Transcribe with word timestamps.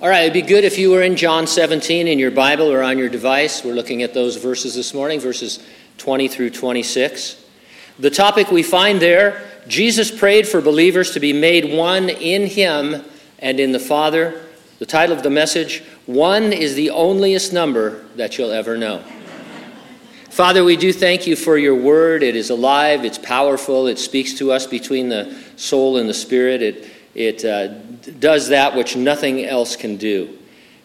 All 0.00 0.08
right, 0.08 0.20
it'd 0.20 0.32
be 0.32 0.42
good 0.42 0.62
if 0.62 0.78
you 0.78 0.92
were 0.92 1.02
in 1.02 1.16
John 1.16 1.48
17 1.48 2.06
in 2.06 2.20
your 2.20 2.30
Bible 2.30 2.70
or 2.70 2.84
on 2.84 2.98
your 2.98 3.08
device. 3.08 3.64
We're 3.64 3.74
looking 3.74 4.04
at 4.04 4.14
those 4.14 4.36
verses 4.36 4.76
this 4.76 4.94
morning, 4.94 5.18
verses 5.18 5.58
20 5.96 6.28
through 6.28 6.50
26. 6.50 7.44
The 7.98 8.08
topic 8.08 8.52
we 8.52 8.62
find 8.62 9.02
there 9.02 9.44
Jesus 9.66 10.16
prayed 10.16 10.46
for 10.46 10.60
believers 10.60 11.10
to 11.14 11.20
be 11.20 11.32
made 11.32 11.76
one 11.76 12.10
in 12.10 12.46
Him 12.46 13.02
and 13.40 13.58
in 13.58 13.72
the 13.72 13.80
Father. 13.80 14.40
The 14.78 14.86
title 14.86 15.16
of 15.16 15.24
the 15.24 15.30
message 15.30 15.82
One 16.06 16.52
is 16.52 16.76
the 16.76 16.92
onlyest 16.92 17.52
number 17.52 18.04
that 18.14 18.38
you'll 18.38 18.52
ever 18.52 18.78
know. 18.78 19.02
Father, 20.30 20.62
we 20.62 20.76
do 20.76 20.92
thank 20.92 21.26
you 21.26 21.34
for 21.34 21.58
your 21.58 21.74
word. 21.74 22.22
It 22.22 22.36
is 22.36 22.50
alive, 22.50 23.04
it's 23.04 23.18
powerful, 23.18 23.88
it 23.88 23.98
speaks 23.98 24.34
to 24.34 24.52
us 24.52 24.64
between 24.64 25.08
the 25.08 25.36
soul 25.56 25.96
and 25.96 26.08
the 26.08 26.14
spirit. 26.14 26.62
It, 26.62 26.88
it 27.16 27.44
uh, 27.44 27.74
does 28.18 28.48
that 28.48 28.74
which 28.74 28.96
nothing 28.96 29.44
else 29.44 29.76
can 29.76 29.96
do. 29.96 30.38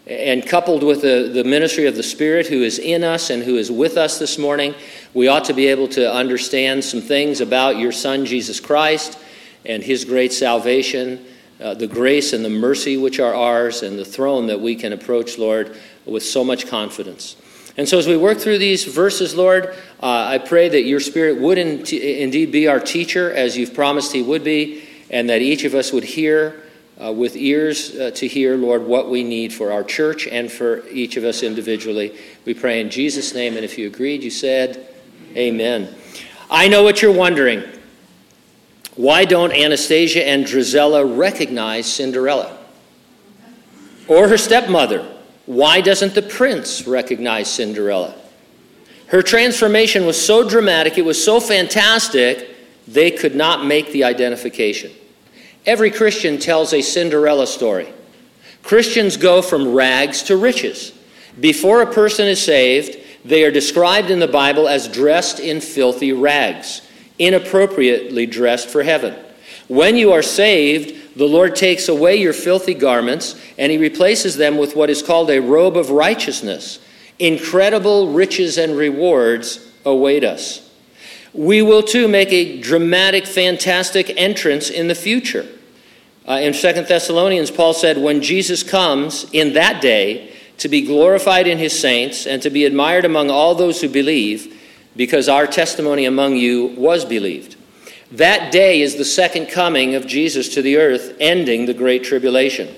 And 0.06 0.46
coupled 0.46 0.84
with 0.84 1.02
the, 1.02 1.32
the 1.34 1.46
ministry 1.46 1.86
of 1.86 1.96
the 1.96 2.04
Spirit 2.04 2.48
who 2.48 2.62
is 2.62 2.78
in 2.78 3.04
us 3.04 3.30
and 3.30 3.42
who 3.42 3.56
is 3.56 3.72
with 3.72 3.96
us 3.96 4.20
this 4.20 4.38
morning, 4.38 4.76
we 5.14 5.30
ought 5.30 5.46
to 5.46 5.54
be 5.54 5.68
able 5.68 5.88
to 5.90 6.12
understand 6.12 6.84
some 6.84 7.00
things 7.00 7.40
about 7.40 7.78
your 7.78 7.94
Son, 7.94 8.26
Jesus 8.26 8.60
Christ, 8.60 9.18
and 9.66 9.82
his 9.82 10.04
great 10.04 10.34
salvation, 10.34 11.26
uh, 11.62 11.74
the 11.74 11.88
grace 11.88 12.34
and 12.34 12.44
the 12.44 12.50
mercy 12.50 12.98
which 12.98 13.22
are 13.22 13.34
ours, 13.34 13.82
and 13.82 13.98
the 13.98 14.04
throne 14.04 14.48
that 14.48 14.60
we 14.60 14.76
can 14.76 14.92
approach, 14.92 15.38
Lord, 15.38 15.78
with 16.06 16.24
so 16.24 16.44
much 16.44 16.68
confidence. 16.68 17.38
And 17.78 17.88
so, 17.88 17.98
as 17.98 18.06
we 18.06 18.18
work 18.18 18.40
through 18.40 18.58
these 18.58 18.84
verses, 18.84 19.34
Lord, 19.36 19.74
uh, 20.02 20.28
I 20.28 20.38
pray 20.38 20.68
that 20.68 20.82
your 20.82 21.00
Spirit 21.00 21.40
would 21.40 21.58
in 21.58 21.80
indeed 21.88 22.52
be 22.52 22.68
our 22.68 22.80
teacher, 22.80 23.32
as 23.32 23.58
you've 23.58 23.74
promised 23.74 24.12
he 24.12 24.22
would 24.22 24.44
be, 24.44 24.84
and 25.10 25.30
that 25.30 25.42
each 25.42 25.64
of 25.64 25.74
us 25.74 25.94
would 25.94 26.04
hear 26.04 26.62
uh, 27.02 27.12
with 27.12 27.36
ears 27.36 27.96
uh, 27.96 28.12
to 28.12 28.28
hear, 28.28 28.56
Lord, 28.56 28.84
what 28.84 29.10
we 29.10 29.24
need 29.24 29.54
for 29.54 29.72
our 29.72 29.84
church 29.84 30.28
and 30.28 30.52
for 30.52 30.88
each 30.90 31.18
of 31.18 31.24
us 31.24 31.44
individually. 31.44 32.18
We 32.46 32.54
pray 32.54 32.82
in 32.82 32.90
Jesus' 32.90 33.34
name, 33.34 33.56
and 33.56 33.66
if 33.66 33.78
you 33.78 33.88
agreed, 33.88 34.24
you 34.24 34.30
said, 34.30 34.88
Amen. 35.36 35.94
I 36.50 36.68
know 36.68 36.84
what 36.84 37.02
you're 37.02 37.12
wondering. 37.12 37.64
Why 38.96 39.26
don't 39.26 39.52
Anastasia 39.52 40.28
and 40.28 40.46
Drizella 40.46 41.18
recognize 41.18 41.92
Cinderella? 41.92 42.56
Or 44.08 44.28
her 44.28 44.38
stepmother? 44.38 45.10
Why 45.48 45.82
doesn't 45.82 46.14
the 46.14 46.22
prince 46.22 46.86
recognize 46.86 47.52
Cinderella? 47.52 48.14
Her 49.08 49.22
transformation 49.22 50.06
was 50.06 50.24
so 50.24 50.48
dramatic, 50.48 50.98
it 50.98 51.06
was 51.06 51.24
so 51.24 51.40
fantastic, 51.40 52.50
they 52.88 53.12
could 53.12 53.36
not 53.36 53.66
make 53.66 53.92
the 53.92 54.04
identification. 54.04 54.92
Every 55.66 55.92
Christian 55.92 56.40
tells 56.40 56.74
a 56.74 56.82
Cinderella 56.82 57.48
story. 57.48 57.94
Christians 58.64 59.18
go 59.18 59.42
from 59.42 59.74
rags 59.74 60.24
to 60.24 60.38
riches. 60.38 60.94
Before 61.40 61.82
a 61.82 61.92
person 61.92 62.28
is 62.28 62.42
saved, 62.42 62.98
they 63.26 63.44
are 63.44 63.52
described 63.52 64.10
in 64.10 64.20
the 64.20 64.28
Bible 64.28 64.68
as 64.68 64.88
dressed 64.88 65.40
in 65.40 65.62
filthy 65.62 66.12
rags, 66.12 66.82
inappropriately 67.18 68.26
dressed 68.26 68.70
for 68.70 68.84
heaven. 68.84 69.16
When 69.68 69.96
you 69.96 70.12
are 70.12 70.22
saved, 70.22 71.18
the 71.18 71.28
Lord 71.28 71.56
takes 71.56 71.88
away 71.88 72.18
your 72.18 72.34
filthy 72.34 72.74
garments 72.74 73.40
and 73.58 73.72
he 73.72 73.78
replaces 73.78 74.36
them 74.36 74.58
with 74.58 74.76
what 74.76 74.90
is 74.90 75.02
called 75.02 75.30
a 75.30 75.40
robe 75.40 75.78
of 75.78 75.90
righteousness. 75.90 76.80
Incredible 77.20 78.12
riches 78.12 78.58
and 78.58 78.76
rewards 78.76 79.66
await 79.86 80.24
us. 80.24 80.63
We 81.34 81.62
will 81.62 81.82
too 81.82 82.08
make 82.08 82.32
a 82.32 82.62
dramatic, 82.62 83.26
fantastic 83.26 84.14
entrance 84.18 84.70
in 84.70 84.88
the 84.88 84.96
future. 84.96 85.48
Uh, 86.28 86.34
in 86.34 86.54
Second 86.54 86.88
Thessalonians, 86.88 87.52
Paul 87.52 87.74
said, 87.74 87.98
When 87.98 88.22
Jesus 88.22 88.64
comes 88.64 89.26
in 89.34 89.54
that 89.54 89.82
day 89.82 90.32
to 90.60 90.70
be 90.70 90.82
glorified 90.82 91.48
in 91.48 91.58
his 91.58 91.78
saints 91.78 92.28
and 92.28 92.42
to 92.44 92.50
be 92.50 92.66
admired 92.66 93.04
among 93.04 93.30
all 93.30 93.56
those 93.56 93.82
who 93.82 93.90
believe, 93.90 94.62
because 94.96 95.28
our 95.28 95.48
testimony 95.48 96.06
among 96.06 96.36
you 96.36 96.68
was 96.78 97.04
believed. 97.04 97.56
That 98.12 98.52
day 98.52 98.82
is 98.82 98.96
the 98.96 99.06
second 99.06 99.48
coming 99.48 99.96
of 99.96 100.06
Jesus 100.06 100.54
to 100.54 100.62
the 100.62 100.78
earth, 100.78 101.16
ending 101.20 101.66
the 101.66 101.74
Great 101.74 102.04
Tribulation. 102.04 102.74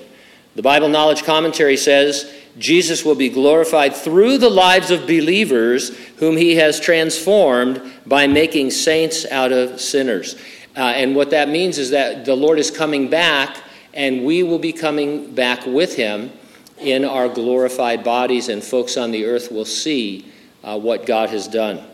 The 0.56 0.62
Bible 0.62 0.88
Knowledge 0.88 1.22
Commentary 1.22 1.76
says 1.76 2.32
Jesus 2.56 3.04
will 3.04 3.14
be 3.14 3.28
glorified 3.28 3.94
through 3.94 4.38
the 4.38 4.48
lives 4.48 4.90
of 4.90 5.02
believers 5.02 5.94
whom 6.16 6.34
he 6.34 6.56
has 6.56 6.80
transformed 6.80 7.82
by 8.06 8.26
making 8.26 8.70
saints 8.70 9.26
out 9.26 9.52
of 9.52 9.78
sinners. 9.78 10.34
Uh, 10.74 10.80
and 10.80 11.14
what 11.14 11.28
that 11.30 11.50
means 11.50 11.76
is 11.76 11.90
that 11.90 12.24
the 12.24 12.34
Lord 12.34 12.58
is 12.58 12.70
coming 12.70 13.10
back, 13.10 13.58
and 13.92 14.24
we 14.24 14.42
will 14.42 14.58
be 14.58 14.72
coming 14.72 15.34
back 15.34 15.66
with 15.66 15.94
him 15.94 16.32
in 16.78 17.04
our 17.04 17.28
glorified 17.28 18.02
bodies, 18.02 18.48
and 18.48 18.64
folks 18.64 18.96
on 18.96 19.10
the 19.10 19.26
earth 19.26 19.52
will 19.52 19.66
see 19.66 20.32
uh, 20.64 20.78
what 20.78 21.04
God 21.04 21.28
has 21.28 21.46
done. 21.48 21.84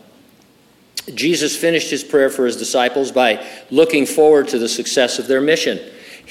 Jesus 1.13 1.57
finished 1.57 1.91
his 1.91 2.01
prayer 2.01 2.29
for 2.29 2.45
his 2.45 2.55
disciples 2.55 3.11
by 3.11 3.45
looking 3.71 4.05
forward 4.05 4.47
to 4.47 4.57
the 4.57 4.69
success 4.69 5.19
of 5.19 5.27
their 5.27 5.41
mission. 5.41 5.81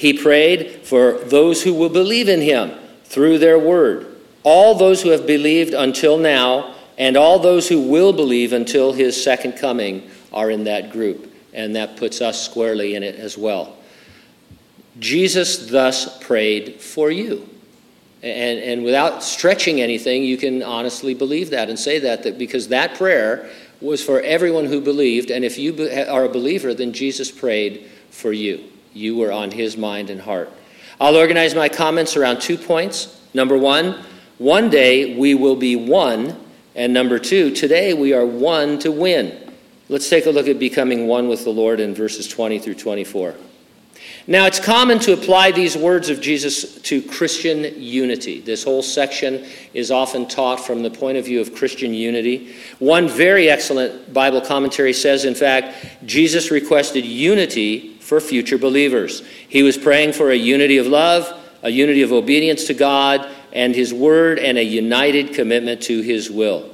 He 0.03 0.11
prayed 0.11 0.81
for 0.83 1.13
those 1.13 1.63
who 1.63 1.73
will 1.73 1.87
believe 1.87 2.27
in 2.27 2.41
him 2.41 2.73
through 3.05 3.37
their 3.37 3.57
word 3.57 4.13
all 4.43 4.75
those 4.75 5.01
who 5.01 5.11
have 5.11 5.25
believed 5.25 5.73
until 5.73 6.17
now, 6.17 6.75
and 6.97 7.15
all 7.15 7.39
those 7.39 7.69
who 7.69 7.79
will 7.79 8.11
believe 8.11 8.51
until 8.51 8.91
his 8.91 9.23
second 9.23 9.53
coming 9.53 10.09
are 10.33 10.51
in 10.51 10.65
that 10.65 10.91
group. 10.91 11.33
And 11.53 11.77
that 11.77 11.95
puts 11.95 12.19
us 12.19 12.43
squarely 12.43 12.95
in 12.95 13.03
it 13.03 13.15
as 13.15 13.37
well. 13.37 13.77
Jesus 14.99 15.67
thus 15.67 16.21
prayed 16.21 16.81
for 16.81 17.09
you. 17.09 17.47
And, 18.21 18.59
and 18.59 18.83
without 18.83 19.23
stretching 19.23 19.79
anything, 19.79 20.25
you 20.25 20.35
can 20.35 20.61
honestly 20.61 21.13
believe 21.13 21.51
that 21.51 21.69
and 21.69 21.79
say 21.79 21.99
that, 21.99 22.23
that 22.23 22.37
because 22.37 22.67
that 22.67 22.95
prayer 22.95 23.49
was 23.79 24.03
for 24.03 24.19
everyone 24.19 24.65
who 24.65 24.81
believed. 24.81 25.31
And 25.31 25.45
if 25.45 25.57
you 25.57 25.89
are 26.09 26.25
a 26.25 26.29
believer, 26.29 26.73
then 26.73 26.91
Jesus 26.91 27.31
prayed 27.31 27.85
for 28.09 28.33
you. 28.33 28.61
You 28.93 29.17
were 29.17 29.31
on 29.31 29.51
his 29.51 29.77
mind 29.77 30.09
and 30.09 30.21
heart. 30.21 30.51
I'll 30.99 31.15
organize 31.15 31.55
my 31.55 31.69
comments 31.69 32.15
around 32.15 32.39
two 32.39 32.57
points. 32.57 33.19
Number 33.33 33.57
one, 33.57 34.03
one 34.37 34.69
day 34.69 35.17
we 35.17 35.35
will 35.35 35.55
be 35.55 35.75
one. 35.75 36.37
And 36.75 36.93
number 36.93 37.19
two, 37.19 37.51
today 37.51 37.93
we 37.93 38.13
are 38.13 38.25
one 38.25 38.79
to 38.79 38.91
win. 38.91 39.53
Let's 39.89 40.09
take 40.09 40.25
a 40.25 40.31
look 40.31 40.47
at 40.47 40.59
becoming 40.59 41.07
one 41.07 41.27
with 41.27 41.43
the 41.43 41.51
Lord 41.51 41.79
in 41.79 41.93
verses 41.93 42.27
20 42.27 42.59
through 42.59 42.75
24. 42.75 43.35
Now, 44.25 44.45
it's 44.45 44.59
common 44.59 44.99
to 44.99 45.11
apply 45.11 45.51
these 45.51 45.75
words 45.75 46.09
of 46.09 46.21
Jesus 46.21 46.81
to 46.83 47.01
Christian 47.01 47.73
unity. 47.81 48.39
This 48.39 48.63
whole 48.63 48.81
section 48.81 49.45
is 49.73 49.91
often 49.91 50.27
taught 50.27 50.65
from 50.65 50.81
the 50.81 50.89
point 50.89 51.17
of 51.17 51.25
view 51.25 51.41
of 51.41 51.53
Christian 51.53 51.93
unity. 51.93 52.55
One 52.79 53.09
very 53.09 53.49
excellent 53.49 54.13
Bible 54.13 54.39
commentary 54.39 54.93
says, 54.93 55.25
in 55.25 55.35
fact, 55.35 55.75
Jesus 56.05 56.51
requested 56.51 57.05
unity 57.05 57.92
for 58.13 58.19
future 58.19 58.59
believers. 58.59 59.23
He 59.49 59.63
was 59.63 59.75
praying 59.75 60.13
for 60.13 60.29
a 60.29 60.35
unity 60.35 60.77
of 60.77 60.85
love, 60.85 61.27
a 61.63 61.69
unity 61.71 62.03
of 62.03 62.11
obedience 62.11 62.65
to 62.65 62.75
God, 62.75 63.27
and 63.51 63.73
His 63.73 63.91
Word 63.91 64.37
and 64.37 64.57
a 64.57 64.63
united 64.63 65.33
commitment 65.33 65.81
to 65.83 66.01
His 66.01 66.29
will. 66.29 66.69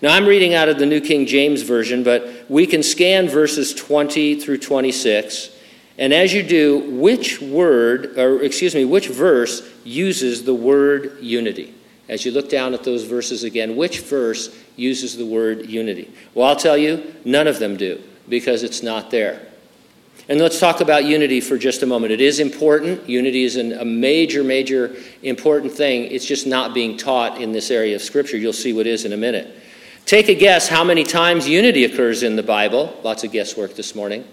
Now, 0.00 0.14
I'm 0.14 0.26
reading 0.26 0.54
out 0.54 0.70
of 0.70 0.78
the 0.78 0.86
New 0.86 1.02
King 1.02 1.26
James 1.26 1.60
Version, 1.60 2.02
but 2.02 2.46
we 2.48 2.66
can 2.66 2.82
scan 2.82 3.28
verses 3.28 3.74
20 3.74 4.40
through 4.40 4.58
26. 4.58 5.50
And 5.98 6.14
as 6.14 6.32
you 6.32 6.42
do, 6.42 6.90
which 6.98 7.42
word, 7.42 8.18
or 8.18 8.42
excuse 8.42 8.74
me, 8.74 8.86
which 8.86 9.08
verse 9.08 9.68
uses 9.84 10.42
the 10.44 10.54
word 10.54 11.18
unity? 11.20 11.74
As 12.08 12.24
you 12.24 12.32
look 12.32 12.48
down 12.48 12.72
at 12.72 12.82
those 12.82 13.04
verses 13.04 13.44
again, 13.44 13.76
which 13.76 14.00
verse 14.00 14.56
uses 14.76 15.18
the 15.18 15.26
word 15.26 15.66
unity? 15.66 16.10
Well, 16.34 16.48
I'll 16.48 16.56
tell 16.56 16.78
you, 16.78 17.14
none 17.26 17.46
of 17.46 17.58
them 17.58 17.76
do, 17.76 18.02
because 18.26 18.62
it's 18.62 18.82
not 18.82 19.10
there. 19.10 19.51
And 20.28 20.40
let's 20.40 20.60
talk 20.60 20.80
about 20.80 21.04
unity 21.04 21.40
for 21.40 21.58
just 21.58 21.82
a 21.82 21.86
moment. 21.86 22.12
It 22.12 22.20
is 22.20 22.38
important. 22.38 23.08
Unity 23.08 23.42
is 23.44 23.56
an, 23.56 23.72
a 23.72 23.84
major, 23.84 24.44
major 24.44 24.94
important 25.22 25.72
thing. 25.72 26.04
It's 26.04 26.24
just 26.24 26.46
not 26.46 26.74
being 26.74 26.96
taught 26.96 27.40
in 27.40 27.52
this 27.52 27.70
area 27.70 27.96
of 27.96 28.02
Scripture. 28.02 28.36
You'll 28.36 28.52
see 28.52 28.72
what 28.72 28.86
is 28.86 29.04
in 29.04 29.12
a 29.12 29.16
minute. 29.16 29.58
Take 30.06 30.28
a 30.28 30.34
guess 30.34 30.68
how 30.68 30.84
many 30.84 31.04
times 31.04 31.48
unity 31.48 31.84
occurs 31.84 32.22
in 32.22 32.36
the 32.36 32.42
Bible. 32.42 32.98
Lots 33.02 33.24
of 33.24 33.32
guesswork 33.32 33.74
this 33.74 33.94
morning. 33.94 34.24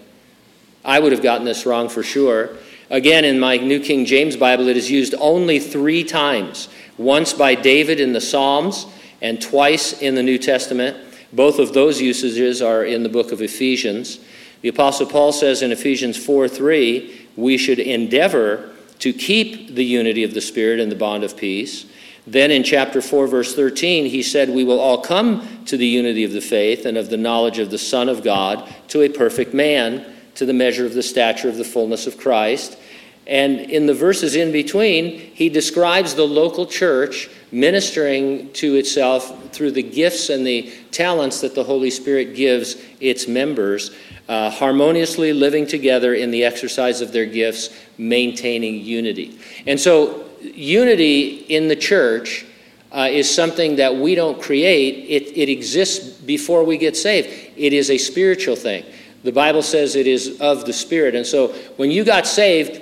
I 0.84 1.00
would 1.00 1.12
have 1.12 1.22
gotten 1.22 1.44
this 1.44 1.66
wrong 1.66 1.88
for 1.88 2.02
sure. 2.02 2.56
Again, 2.88 3.24
in 3.24 3.38
my 3.38 3.56
New 3.56 3.80
King 3.80 4.04
James 4.04 4.36
Bible, 4.36 4.68
it 4.68 4.76
is 4.76 4.90
used 4.90 5.14
only 5.18 5.58
three 5.58 6.02
times 6.02 6.68
once 6.98 7.32
by 7.32 7.54
David 7.54 7.98
in 7.98 8.12
the 8.12 8.20
Psalms, 8.20 8.86
and 9.22 9.40
twice 9.40 10.00
in 10.00 10.14
the 10.14 10.22
New 10.22 10.38
Testament. 10.38 10.96
Both 11.32 11.58
of 11.58 11.72
those 11.72 12.00
usages 12.00 12.62
are 12.62 12.84
in 12.84 13.02
the 13.02 13.08
book 13.08 13.32
of 13.32 13.40
Ephesians. 13.40 14.20
The 14.62 14.68
Apostle 14.68 15.06
Paul 15.06 15.32
says 15.32 15.62
in 15.62 15.72
Ephesians 15.72 16.16
4 16.16 16.48
3, 16.48 17.28
we 17.36 17.56
should 17.56 17.78
endeavor 17.78 18.70
to 18.98 19.12
keep 19.12 19.74
the 19.74 19.84
unity 19.84 20.24
of 20.24 20.34
the 20.34 20.40
Spirit 20.40 20.80
and 20.80 20.92
the 20.92 20.96
bond 20.96 21.24
of 21.24 21.36
peace. 21.36 21.86
Then 22.26 22.50
in 22.50 22.62
chapter 22.62 23.00
4, 23.00 23.26
verse 23.26 23.54
13, 23.54 24.06
he 24.06 24.22
said, 24.22 24.50
We 24.50 24.64
will 24.64 24.78
all 24.78 25.00
come 25.00 25.64
to 25.64 25.76
the 25.76 25.86
unity 25.86 26.24
of 26.24 26.32
the 26.32 26.40
faith 26.40 26.84
and 26.84 26.98
of 26.98 27.08
the 27.08 27.16
knowledge 27.16 27.58
of 27.58 27.70
the 27.70 27.78
Son 27.78 28.08
of 28.08 28.22
God, 28.22 28.72
to 28.88 29.02
a 29.02 29.08
perfect 29.08 29.54
man, 29.54 30.04
to 30.34 30.44
the 30.44 30.52
measure 30.52 30.84
of 30.84 30.94
the 30.94 31.02
stature 31.02 31.48
of 31.48 31.56
the 31.56 31.64
fullness 31.64 32.06
of 32.06 32.18
Christ. 32.18 32.78
And 33.26 33.60
in 33.60 33.86
the 33.86 33.94
verses 33.94 34.36
in 34.36 34.52
between, 34.52 35.18
he 35.18 35.48
describes 35.48 36.14
the 36.14 36.26
local 36.26 36.66
church 36.66 37.30
ministering 37.52 38.52
to 38.54 38.74
itself 38.74 39.52
through 39.52 39.72
the 39.72 39.82
gifts 39.82 40.30
and 40.30 40.46
the 40.46 40.72
talents 40.90 41.40
that 41.40 41.54
the 41.54 41.64
Holy 41.64 41.90
Spirit 41.90 42.34
gives 42.34 42.76
its 43.00 43.26
members, 43.26 43.92
uh, 44.30 44.48
harmoniously 44.48 45.32
living 45.32 45.66
together 45.66 46.14
in 46.14 46.30
the 46.30 46.44
exercise 46.44 47.00
of 47.00 47.10
their 47.10 47.26
gifts, 47.26 47.76
maintaining 47.98 48.76
unity. 48.76 49.36
And 49.66 49.78
so, 49.78 50.24
unity 50.40 51.44
in 51.48 51.66
the 51.66 51.74
church 51.74 52.46
uh, 52.92 53.08
is 53.10 53.28
something 53.28 53.74
that 53.76 53.96
we 53.96 54.14
don't 54.14 54.40
create, 54.40 55.04
it, 55.08 55.36
it 55.36 55.48
exists 55.48 56.16
before 56.20 56.62
we 56.62 56.78
get 56.78 56.96
saved. 56.96 57.28
It 57.56 57.72
is 57.72 57.90
a 57.90 57.98
spiritual 57.98 58.54
thing. 58.54 58.84
The 59.24 59.32
Bible 59.32 59.62
says 59.62 59.96
it 59.96 60.06
is 60.06 60.40
of 60.40 60.64
the 60.64 60.72
Spirit. 60.72 61.16
And 61.16 61.26
so, 61.26 61.48
when 61.76 61.90
you 61.90 62.04
got 62.04 62.24
saved, 62.24 62.80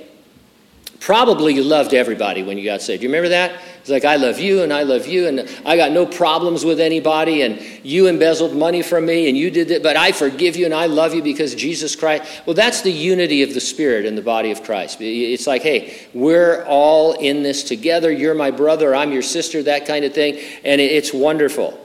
Probably 1.00 1.54
you 1.54 1.62
loved 1.62 1.94
everybody 1.94 2.42
when 2.42 2.58
you 2.58 2.64
got 2.64 2.82
saved. 2.82 3.04
You 3.04 3.08
remember 3.08 3.28
that? 3.28 3.62
It's 3.80 3.88
like, 3.88 4.04
I 4.04 4.16
love 4.16 4.40
you 4.40 4.62
and 4.62 4.72
I 4.72 4.82
love 4.82 5.06
you 5.06 5.28
and 5.28 5.48
I 5.64 5.76
got 5.76 5.92
no 5.92 6.04
problems 6.04 6.64
with 6.64 6.80
anybody 6.80 7.42
and 7.42 7.62
you 7.84 8.08
embezzled 8.08 8.54
money 8.54 8.82
from 8.82 9.06
me 9.06 9.28
and 9.28 9.38
you 9.38 9.50
did 9.50 9.70
it, 9.70 9.82
but 9.82 9.96
I 9.96 10.10
forgive 10.10 10.56
you 10.56 10.64
and 10.64 10.74
I 10.74 10.86
love 10.86 11.14
you 11.14 11.22
because 11.22 11.54
Jesus 11.54 11.94
Christ. 11.94 12.42
Well, 12.46 12.54
that's 12.54 12.82
the 12.82 12.90
unity 12.90 13.42
of 13.42 13.54
the 13.54 13.60
Spirit 13.60 14.06
in 14.06 14.16
the 14.16 14.22
body 14.22 14.50
of 14.50 14.64
Christ. 14.64 15.00
It's 15.00 15.46
like, 15.46 15.62
hey, 15.62 15.96
we're 16.14 16.64
all 16.66 17.12
in 17.12 17.44
this 17.44 17.62
together. 17.62 18.10
You're 18.10 18.34
my 18.34 18.50
brother, 18.50 18.92
I'm 18.94 19.12
your 19.12 19.22
sister, 19.22 19.62
that 19.62 19.86
kind 19.86 20.04
of 20.04 20.12
thing. 20.12 20.42
And 20.64 20.80
it's 20.80 21.14
wonderful. 21.14 21.78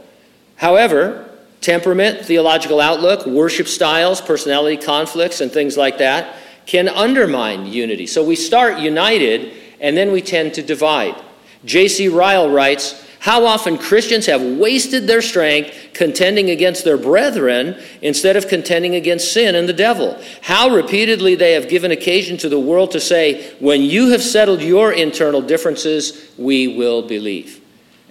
However, 0.56 1.30
temperament, 1.62 2.26
theological 2.26 2.82
outlook, 2.82 3.28
worship 3.28 3.68
styles, 3.68 4.22
personality 4.22 4.78
conflicts, 4.78 5.40
and 5.40 5.52
things 5.52 5.78
like 5.78 6.00
that 6.00 6.36
can 6.66 6.90
undermine 6.90 7.66
unity. 7.66 8.08
So 8.08 8.24
we 8.24 8.36
start 8.36 8.80
united 8.80 9.54
and 9.80 9.98
then 9.98 10.12
we 10.12 10.22
tend 10.22 10.54
to 10.56 10.62
divide. 10.62 11.16
J.C. 11.66 12.08
Ryle 12.08 12.50
writes 12.50 13.06
How 13.20 13.46
often 13.46 13.78
Christians 13.78 14.26
have 14.26 14.42
wasted 14.42 15.08
their 15.08 15.22
strength 15.22 15.76
contending 15.94 16.50
against 16.50 16.84
their 16.84 16.98
brethren 16.98 17.82
instead 18.02 18.36
of 18.36 18.48
contending 18.48 18.96
against 18.96 19.34
sin 19.34 19.56
and 19.56 19.68
the 19.68 19.74
devil. 19.74 20.22
How 20.42 20.70
repeatedly 20.70 21.36
they 21.36 21.54
have 21.54 21.70
given 21.70 21.92
occasion 21.92 22.38
to 22.38 22.50
the 22.50 22.60
world 22.60 22.92
to 22.92 23.00
say, 23.00 23.54
When 23.60 23.82
you 23.82 24.10
have 24.10 24.22
settled 24.22 24.62
your 24.62 24.92
internal 24.92 25.42
differences, 25.42 26.30
we 26.38 26.78
will 26.78 27.08
believe. 27.08 27.63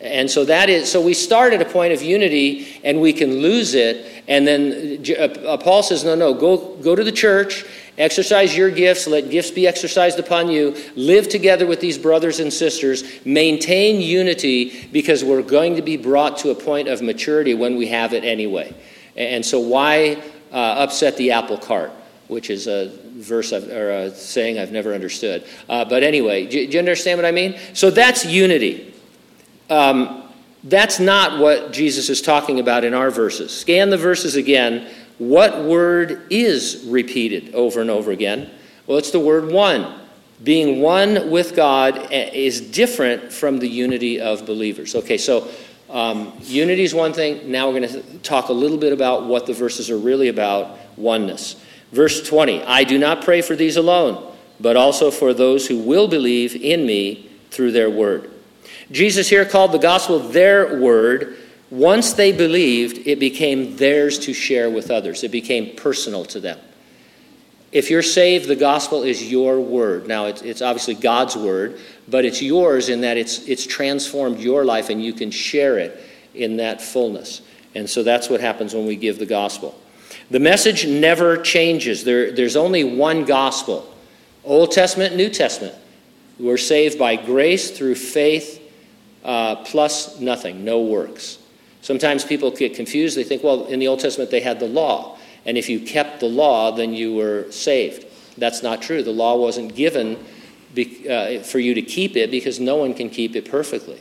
And 0.03 0.31
so 0.31 0.45
that 0.45 0.69
is 0.69 0.91
so 0.91 1.01
we 1.01 1.15
start 1.15 1.53
at 1.53 1.63
a 1.63 1.65
point 1.65 1.93
of 1.93 2.03
unity 2.03 2.81
and 2.83 3.01
we 3.01 3.13
can 3.13 3.37
lose 3.37 3.75
it 3.75 4.25
and 4.27 4.47
then 4.47 5.05
uh, 5.47 5.57
Paul 5.59 5.83
says 5.85 6.03
no 6.03 6.17
no 6.17 6.35
go 6.35 6.77
go 6.77 6.97
to 6.97 7.05
the 7.05 7.13
church 7.13 7.65
Exercise 7.99 8.57
your 8.57 8.71
gifts, 8.71 9.07
let 9.07 9.29
gifts 9.29 9.51
be 9.51 9.67
exercised 9.67 10.19
upon 10.19 10.49
you. 10.49 10.75
Live 10.97 11.29
together 11.29 11.67
with 11.67 11.81
these 11.81 11.99
brothers 11.99 12.41
and 12.41 12.51
sisters. 12.51 13.05
Maintain 13.27 14.01
unity 14.01 14.89
because 14.93 15.23
we're 15.23 15.43
going 15.43 15.77
to 15.77 15.83
be 15.83 15.99
brought 15.99 16.39
to 16.39 16.51
a 16.51 16.55
point 16.55 16.89
of 16.89 17.03
maturity 17.03 17.53
when 17.53 17.77
we 17.77 17.89
have 17.89 18.15
it 18.15 18.25
anyway. 18.25 18.75
And 19.15 19.45
so, 19.45 19.61
why 19.61 20.23
uh, 20.51 20.57
upset 20.57 21.19
the 21.19 21.33
apple 21.33 21.59
cart? 21.59 21.93
Which 22.29 22.49
is 22.49 22.67
a 22.67 22.91
verse 23.03 23.53
I've, 23.53 23.69
or 23.69 23.91
a 23.91 24.11
saying 24.11 24.59
I've 24.59 24.73
never 24.73 24.95
understood. 24.95 25.47
Uh, 25.69 25.85
but 25.85 26.03
anyway, 26.03 26.47
do, 26.47 26.61
you 26.61 26.79
understand 26.79 27.19
what 27.19 27.27
I 27.27 27.31
mean? 27.33 27.59
So, 27.75 27.91
that's 27.91 28.25
unity. 28.25 28.92
Um, 29.73 30.23
that's 30.65 31.01
not 31.01 31.41
what 31.41 31.73
Jesus 31.73 32.11
is 32.11 32.21
talking 32.21 32.61
about 32.61 32.85
in 32.85 32.93
our 32.93 33.11
verses. 33.11 33.59
Scan 33.59 33.89
the 33.89 33.97
verses 33.97 34.37
again 34.37 34.87
what 35.17 35.63
word 35.63 36.27
is 36.31 36.85
repeated 36.87 37.55
over 37.55 37.81
and 37.81 37.89
over 37.89 38.11
again? 38.11 38.51
Well, 38.87 38.99
it's 38.99 39.13
the 39.13 39.21
word 39.21 39.53
one. 39.53 40.01
Being 40.43 40.81
one 40.83 41.31
with 41.31 41.55
God 41.55 42.09
is 42.11 42.61
different 42.61 43.33
from 43.33 43.59
the 43.59 43.69
unity 43.69 44.21
of 44.21 44.45
believers. 44.45 44.95
Okay, 44.97 45.17
so 45.17 45.49
um, 45.89 46.33
unity 46.43 46.83
is 46.83 46.93
one 46.93 47.13
thing. 47.13 47.51
Now 47.51 47.71
we're 47.71 47.81
going 47.81 48.03
to 48.03 48.19
talk 48.19 48.49
a 48.49 48.53
little 48.53 48.79
bit 48.79 48.93
about 48.93 49.25
what 49.27 49.47
the 49.47 49.53
verses 49.53 49.91
are 49.91 49.99
really 49.99 50.29
about 50.29 50.77
oneness. 50.99 51.55
Verse 51.93 52.27
20 52.29 52.63
I 52.65 52.85
do 52.85 52.99
not 52.99 53.25
pray 53.25 53.41
for 53.41 53.55
these 53.55 53.77
alone, 53.77 54.35
but 54.59 54.77
also 54.77 55.11
for 55.11 55.33
those 55.33 55.67
who 55.69 55.79
will 55.79 56.09
believe 56.09 56.57
in 56.57 56.85
me 56.85 57.31
through 57.51 57.73
their 57.73 57.89
word. 57.89 58.31
Jesus 58.91 59.29
here 59.29 59.44
called 59.44 59.73
the 59.73 59.79
gospel 59.79 60.19
their 60.19 60.81
word 60.81 61.37
once 61.73 62.12
they 62.12 62.32
believed, 62.32 63.06
it 63.06 63.19
became 63.19 63.76
theirs 63.76 64.19
to 64.19 64.35
share 64.35 64.69
with 64.69 64.91
others. 64.91 65.25
It 65.25 65.31
became 65.31 65.75
personal 65.75 66.26
to 66.26 66.38
them. 66.38 66.59
If 67.73 67.88
you're 67.88 68.03
saved, 68.03 68.47
the 68.47 68.56
gospel 68.56 69.05
is 69.05 69.31
your 69.31 69.59
word. 69.59 70.06
Now, 70.06 70.26
it's, 70.26 70.43
it's 70.43 70.61
obviously 70.61 70.93
God's 70.93 71.35
word, 71.35 71.81
but 72.06 72.26
it's 72.26 72.43
yours 72.43 72.91
in 72.91 73.00
that 73.00 73.17
it's, 73.17 73.49
it's 73.49 73.67
transformed 73.67 74.38
your 74.38 74.67
life 74.67 74.91
and 74.91 75.03
you 75.03 75.15
can 75.15 75.31
share 75.31 75.79
it 75.79 75.99
in 76.35 76.58
that 76.58 76.82
fullness. 76.82 77.41
And 77.75 77.88
so 77.88 78.03
that's 78.03 78.29
what 78.29 78.43
happens 78.43 78.75
when 78.75 78.87
we 78.87 78.94
give 78.94 79.19
the 79.19 79.25
gospel. 79.25 79.75
The 80.31 80.41
message 80.41 80.87
never 80.87 81.38
changes. 81.38 82.05
There, 82.05 82.32
there's 82.32 82.56
only 82.56 82.85
one 82.85 83.25
gospel 83.25 83.88
Old 84.44 84.73
Testament, 84.73 85.17
New 85.17 85.31
Testament. 85.31 85.75
We're 86.38 86.58
saved 86.58 86.99
by 86.99 87.17
grace 87.17 87.70
through 87.70 87.96
faith 87.96 88.61
uh, 89.25 89.56
plus 89.56 90.19
nothing, 90.20 90.64
no 90.64 90.81
works. 90.81 91.38
Sometimes 91.81 92.25
people 92.25 92.50
get 92.50 92.75
confused. 92.75 93.17
They 93.17 93.25
think, 93.25 93.43
well, 93.43 93.67
in 93.67 93.79
the 93.79 93.88
Old 93.88 94.00
Testament 94.00 94.31
they 94.31 94.40
had 94.40 94.61
the 94.61 94.69
law, 94.69 95.19
and 95.44 95.58
if 95.58 95.69
you 95.69 95.81
kept 95.81 96.20
the 96.20 96.29
law, 96.29 96.70
then 96.70 96.94
you 96.94 97.14
were 97.14 97.50
saved. 97.50 98.06
That's 98.38 98.62
not 98.62 98.82
true. 98.82 99.02
The 99.02 99.12
law 99.12 99.37
wasn't 99.37 99.75
given 99.75 100.25
be, 100.75 101.08
uh, 101.08 101.43
for 101.43 101.58
you 101.58 101.75
to 101.75 101.82
keep 101.82 102.17
it 102.17 102.31
because 102.31 102.58
no 102.58 102.76
one 102.76 102.94
can 102.94 103.11
keep 103.11 103.37
it 103.37 103.50
perfectly. 103.50 104.00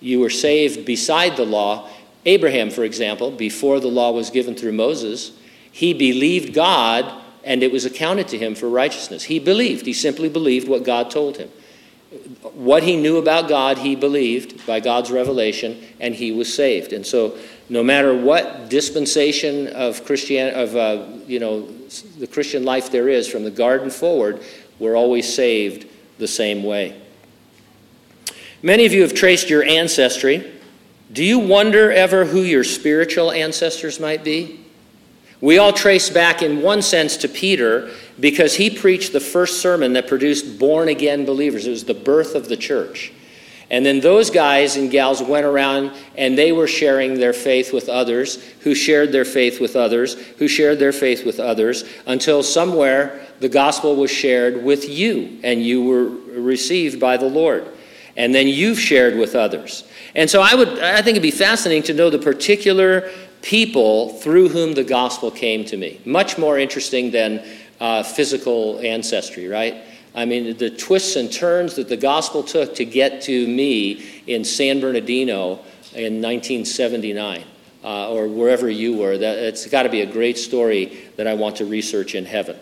You 0.00 0.20
were 0.20 0.30
saved 0.30 0.86
beside 0.86 1.36
the 1.36 1.44
law. 1.44 1.88
Abraham, 2.24 2.70
for 2.70 2.84
example, 2.84 3.30
before 3.30 3.78
the 3.80 3.88
law 3.88 4.12
was 4.12 4.30
given 4.30 4.54
through 4.54 4.72
Moses, 4.72 5.32
he 5.70 5.92
believed 5.92 6.54
God 6.54 7.21
and 7.44 7.62
it 7.62 7.72
was 7.72 7.84
accounted 7.84 8.28
to 8.28 8.38
him 8.38 8.54
for 8.54 8.68
righteousness. 8.68 9.24
He 9.24 9.38
believed. 9.38 9.86
He 9.86 9.92
simply 9.92 10.28
believed 10.28 10.68
what 10.68 10.84
God 10.84 11.10
told 11.10 11.36
him 11.36 11.50
what 12.54 12.82
he 12.82 12.96
knew 12.96 13.16
about 13.16 13.48
God, 13.48 13.78
he 13.78 13.96
believed 13.96 14.66
by 14.66 14.80
God's 14.80 15.10
revelation, 15.10 15.82
and 15.98 16.14
he 16.14 16.30
was 16.30 16.52
saved. 16.52 16.92
And 16.92 17.06
so, 17.06 17.38
no 17.68 17.82
matter 17.82 18.14
what 18.14 18.68
dispensation 18.68 19.68
of 19.68 20.04
Christian, 20.04 20.54
of 20.54 20.76
uh, 20.76 21.06
you 21.26 21.38
know, 21.38 21.66
the 22.18 22.26
Christian 22.26 22.64
life 22.64 22.90
there 22.90 23.08
is, 23.08 23.28
from 23.28 23.44
the 23.44 23.50
garden 23.50 23.88
forward, 23.88 24.42
we're 24.78 24.96
always 24.96 25.32
saved 25.32 25.88
the 26.18 26.28
same 26.28 26.62
way. 26.62 27.00
Many 28.62 28.84
of 28.84 28.92
you 28.92 29.02
have 29.02 29.14
traced 29.14 29.48
your 29.48 29.64
ancestry. 29.64 30.52
Do 31.12 31.24
you 31.24 31.38
wonder 31.38 31.90
ever 31.90 32.24
who 32.24 32.42
your 32.42 32.64
spiritual 32.64 33.32
ancestors 33.32 33.98
might 33.98 34.22
be? 34.22 34.61
We 35.42 35.58
all 35.58 35.72
trace 35.72 36.08
back, 36.08 36.40
in 36.40 36.62
one 36.62 36.82
sense, 36.82 37.16
to 37.18 37.28
Peter 37.28 37.90
because 38.20 38.54
he 38.54 38.70
preached 38.70 39.12
the 39.12 39.20
first 39.20 39.60
sermon 39.60 39.92
that 39.94 40.06
produced 40.06 40.56
born 40.56 40.88
again 40.88 41.26
believers. 41.26 41.66
It 41.66 41.70
was 41.70 41.84
the 41.84 41.94
birth 41.94 42.36
of 42.36 42.48
the 42.48 42.56
church. 42.56 43.12
And 43.68 43.84
then 43.84 43.98
those 43.98 44.30
guys 44.30 44.76
and 44.76 44.88
gals 44.88 45.20
went 45.20 45.44
around 45.44 45.92
and 46.16 46.38
they 46.38 46.52
were 46.52 46.68
sharing 46.68 47.14
their 47.14 47.32
faith 47.32 47.72
with 47.72 47.88
others, 47.88 48.36
who 48.60 48.74
shared 48.74 49.10
their 49.10 49.24
faith 49.24 49.60
with 49.60 49.74
others, 49.74 50.14
who 50.14 50.46
shared 50.46 50.78
their 50.78 50.92
faith 50.92 51.26
with 51.26 51.40
others, 51.40 51.82
until 52.06 52.44
somewhere 52.44 53.26
the 53.40 53.48
gospel 53.48 53.96
was 53.96 54.12
shared 54.12 54.62
with 54.62 54.88
you 54.88 55.40
and 55.42 55.60
you 55.60 55.82
were 55.82 56.04
received 56.40 57.00
by 57.00 57.16
the 57.16 57.26
Lord. 57.26 57.66
And 58.16 58.32
then 58.32 58.46
you've 58.46 58.78
shared 58.78 59.16
with 59.16 59.34
others. 59.34 59.84
And 60.14 60.30
so 60.30 60.40
I 60.40 60.54
would 60.54 60.78
I 60.78 60.96
think 60.96 61.16
it'd 61.16 61.22
be 61.22 61.30
fascinating 61.32 61.82
to 61.84 61.94
know 61.94 62.10
the 62.10 62.18
particular 62.18 63.10
people 63.42 64.10
through 64.18 64.48
whom 64.48 64.74
the 64.74 64.84
gospel 64.84 65.30
came 65.30 65.64
to 65.66 65.76
me. 65.76 66.00
Much 66.04 66.38
more 66.38 66.58
interesting 66.58 67.10
than 67.10 67.44
uh, 67.80 68.02
physical 68.02 68.78
ancestry, 68.80 69.48
right? 69.48 69.82
I 70.14 70.24
mean, 70.24 70.56
the 70.56 70.70
twists 70.70 71.16
and 71.16 71.32
turns 71.32 71.74
that 71.76 71.88
the 71.88 71.96
gospel 71.96 72.42
took 72.42 72.74
to 72.76 72.84
get 72.84 73.22
to 73.22 73.46
me 73.48 74.22
in 74.26 74.44
San 74.44 74.80
Bernardino 74.80 75.54
in 75.94 76.22
1979. 76.22 77.44
Uh, 77.84 78.12
or 78.12 78.28
wherever 78.28 78.70
you 78.70 78.96
were. 78.96 79.18
That, 79.18 79.38
it's 79.38 79.66
got 79.66 79.82
to 79.82 79.88
be 79.88 80.02
a 80.02 80.06
great 80.06 80.38
story 80.38 81.10
that 81.16 81.26
I 81.26 81.34
want 81.34 81.56
to 81.56 81.64
research 81.64 82.14
in 82.14 82.24
heaven. 82.24 82.56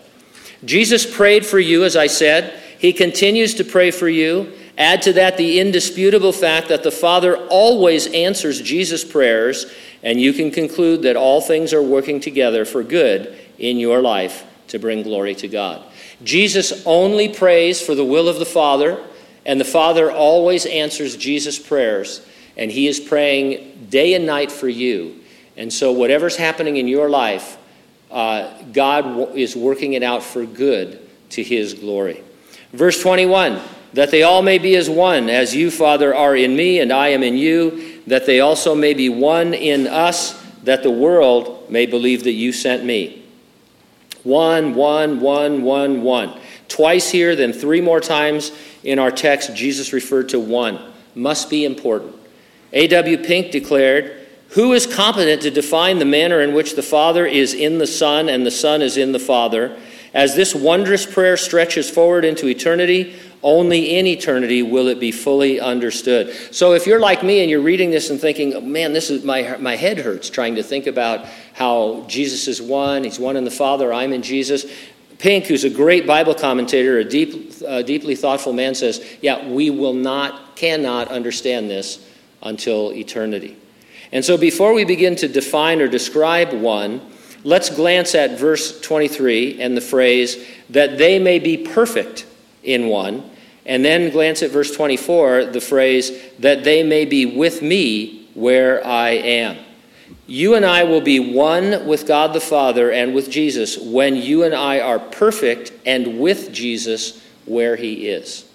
Jesus 0.65 1.05
prayed 1.05 1.45
for 1.45 1.59
you, 1.59 1.83
as 1.83 1.95
I 1.95 2.07
said. 2.07 2.59
He 2.79 2.91
continues 2.91 3.53
to 3.53 3.63
pray 3.63 3.91
for 3.91 4.09
you. 4.09 4.51
Add 4.79 5.03
to 5.03 5.13
that 5.13 5.37
the 5.37 5.59
indisputable 5.59 6.31
fact 6.31 6.69
that 6.69 6.81
the 6.81 6.89
Father 6.89 7.37
always 7.49 8.07
answers 8.07 8.59
Jesus' 8.61 9.05
prayers 9.05 9.71
and 10.03 10.19
you 10.19 10.33
can 10.33 10.51
conclude 10.51 11.03
that 11.03 11.15
all 11.15 11.41
things 11.41 11.73
are 11.73 11.81
working 11.81 12.19
together 12.19 12.65
for 12.65 12.83
good 12.83 13.37
in 13.57 13.77
your 13.77 14.01
life 14.01 14.45
to 14.67 14.79
bring 14.79 15.03
glory 15.03 15.35
to 15.35 15.47
God. 15.47 15.83
Jesus 16.23 16.85
only 16.85 17.29
prays 17.29 17.81
for 17.81 17.95
the 17.95 18.05
will 18.05 18.27
of 18.27 18.39
the 18.39 18.45
Father, 18.45 19.03
and 19.45 19.59
the 19.59 19.65
Father 19.65 20.11
always 20.11 20.65
answers 20.65 21.17
Jesus' 21.17 21.59
prayers, 21.59 22.25
and 22.57 22.71
He 22.71 22.87
is 22.87 22.99
praying 22.99 23.87
day 23.89 24.13
and 24.13 24.25
night 24.25 24.51
for 24.51 24.69
you. 24.69 25.19
And 25.57 25.71
so, 25.71 25.91
whatever's 25.91 26.35
happening 26.35 26.77
in 26.77 26.87
your 26.87 27.09
life, 27.09 27.57
uh, 28.09 28.51
God 28.71 29.35
is 29.35 29.55
working 29.55 29.93
it 29.93 30.03
out 30.03 30.23
for 30.23 30.45
good 30.45 30.99
to 31.31 31.43
His 31.43 31.73
glory. 31.73 32.23
Verse 32.71 33.01
21 33.01 33.61
that 33.93 34.11
they 34.11 34.23
all 34.23 34.41
may 34.41 34.57
be 34.57 34.75
as 34.75 34.89
one, 34.89 35.29
as 35.29 35.55
you, 35.55 35.69
Father, 35.69 36.15
are 36.15 36.35
in 36.35 36.55
me, 36.55 36.79
and 36.79 36.91
I 36.91 37.09
am 37.09 37.23
in 37.23 37.35
you, 37.35 38.01
that 38.07 38.25
they 38.25 38.39
also 38.39 38.73
may 38.73 38.93
be 38.93 39.09
one 39.09 39.53
in 39.53 39.87
us, 39.87 40.41
that 40.63 40.83
the 40.83 40.91
world 40.91 41.69
may 41.69 41.85
believe 41.85 42.23
that 42.23 42.31
you 42.31 42.53
sent 42.53 42.85
me. 42.85 43.23
One, 44.23 44.75
one, 44.75 45.19
one, 45.19 45.61
one, 45.61 46.03
one. 46.03 46.39
Twice 46.67 47.09
here, 47.09 47.35
then 47.35 47.51
three 47.51 47.81
more 47.81 47.99
times 47.99 48.51
in 48.83 48.99
our 48.99 49.11
text, 49.11 49.55
Jesus 49.55 49.93
referred 49.93 50.29
to 50.29 50.39
one. 50.39 50.79
Must 51.15 51.49
be 51.49 51.65
important. 51.65 52.15
A.W. 52.71 53.17
Pink 53.17 53.51
declared, 53.51 54.27
Who 54.49 54.71
is 54.73 54.85
competent 54.85 55.41
to 55.41 55.51
define 55.51 55.99
the 55.99 56.05
manner 56.05 56.39
in 56.39 56.53
which 56.53 56.75
the 56.75 56.81
Father 56.81 57.25
is 57.25 57.53
in 57.53 57.79
the 57.79 57.87
Son 57.87 58.29
and 58.29 58.45
the 58.45 58.51
Son 58.51 58.81
is 58.81 58.95
in 58.95 59.11
the 59.11 59.19
Father? 59.19 59.77
As 60.13 60.35
this 60.35 60.53
wondrous 60.53 61.05
prayer 61.05 61.37
stretches 61.37 61.89
forward 61.89 62.25
into 62.25 62.47
eternity, 62.47 63.15
only 63.43 63.97
in 63.97 64.05
eternity 64.05 64.61
will 64.61 64.87
it 64.87 64.99
be 64.99 65.11
fully 65.11 65.59
understood. 65.59 66.35
So 66.53 66.73
if 66.73 66.85
you're 66.85 66.99
like 66.99 67.23
me 67.23 67.41
and 67.41 67.49
you're 67.49 67.61
reading 67.61 67.91
this 67.91 68.09
and 68.09 68.19
thinking, 68.19 68.71
man, 68.71 68.93
this 68.93 69.09
is 69.09 69.23
my, 69.23 69.57
my 69.57 69.75
head 69.75 69.97
hurts 69.97 70.29
trying 70.29 70.55
to 70.55 70.63
think 70.63 70.85
about 70.85 71.25
how 71.53 72.05
Jesus 72.07 72.47
is 72.47 72.61
one, 72.61 73.03
he's 73.03 73.19
one 73.19 73.37
in 73.37 73.45
the 73.45 73.51
Father, 73.51 73.93
I'm 73.93 74.13
in 74.13 74.21
Jesus. 74.21 74.65
Pink, 75.17 75.45
who's 75.45 75.63
a 75.63 75.69
great 75.69 76.05
Bible 76.05 76.35
commentator, 76.35 76.97
a 76.97 77.05
deep, 77.05 77.53
uh, 77.65 77.81
deeply 77.83 78.15
thoughtful 78.15 78.53
man, 78.53 78.75
says, 78.75 79.03
yeah, 79.21 79.47
we 79.47 79.69
will 79.69 79.93
not, 79.93 80.55
cannot 80.55 81.07
understand 81.07 81.69
this 81.69 82.05
until 82.41 82.91
eternity. 82.91 83.55
And 84.11 84.25
so 84.25 84.37
before 84.37 84.73
we 84.73 84.83
begin 84.83 85.15
to 85.17 85.27
define 85.27 85.79
or 85.79 85.87
describe 85.87 86.51
one, 86.53 87.01
let's 87.43 87.69
glance 87.69 88.15
at 88.15 88.39
verse 88.39 88.79
23 88.81 89.61
and 89.61 89.75
the 89.75 89.81
phrase, 89.81 90.45
that 90.69 90.97
they 90.97 91.19
may 91.19 91.39
be 91.39 91.57
perfect 91.57 92.25
in 92.63 92.87
one 92.87 93.29
and 93.65 93.85
then 93.85 94.09
glance 94.09 94.41
at 94.41 94.51
verse 94.51 94.75
24, 94.75 95.45
the 95.45 95.61
phrase, 95.61 96.11
that 96.39 96.63
they 96.63 96.83
may 96.83 97.05
be 97.05 97.25
with 97.25 97.61
me 97.61 98.27
where 98.33 98.85
I 98.85 99.11
am. 99.11 99.57
You 100.27 100.55
and 100.55 100.65
I 100.65 100.83
will 100.83 101.01
be 101.01 101.19
one 101.19 101.85
with 101.85 102.07
God 102.07 102.33
the 102.33 102.39
Father 102.41 102.91
and 102.91 103.13
with 103.13 103.29
Jesus 103.29 103.77
when 103.77 104.15
you 104.15 104.43
and 104.43 104.55
I 104.55 104.79
are 104.79 104.99
perfect 104.99 105.73
and 105.85 106.19
with 106.19 106.51
Jesus 106.51 107.21
where 107.45 107.75
he 107.75 108.07
is. 108.07 108.45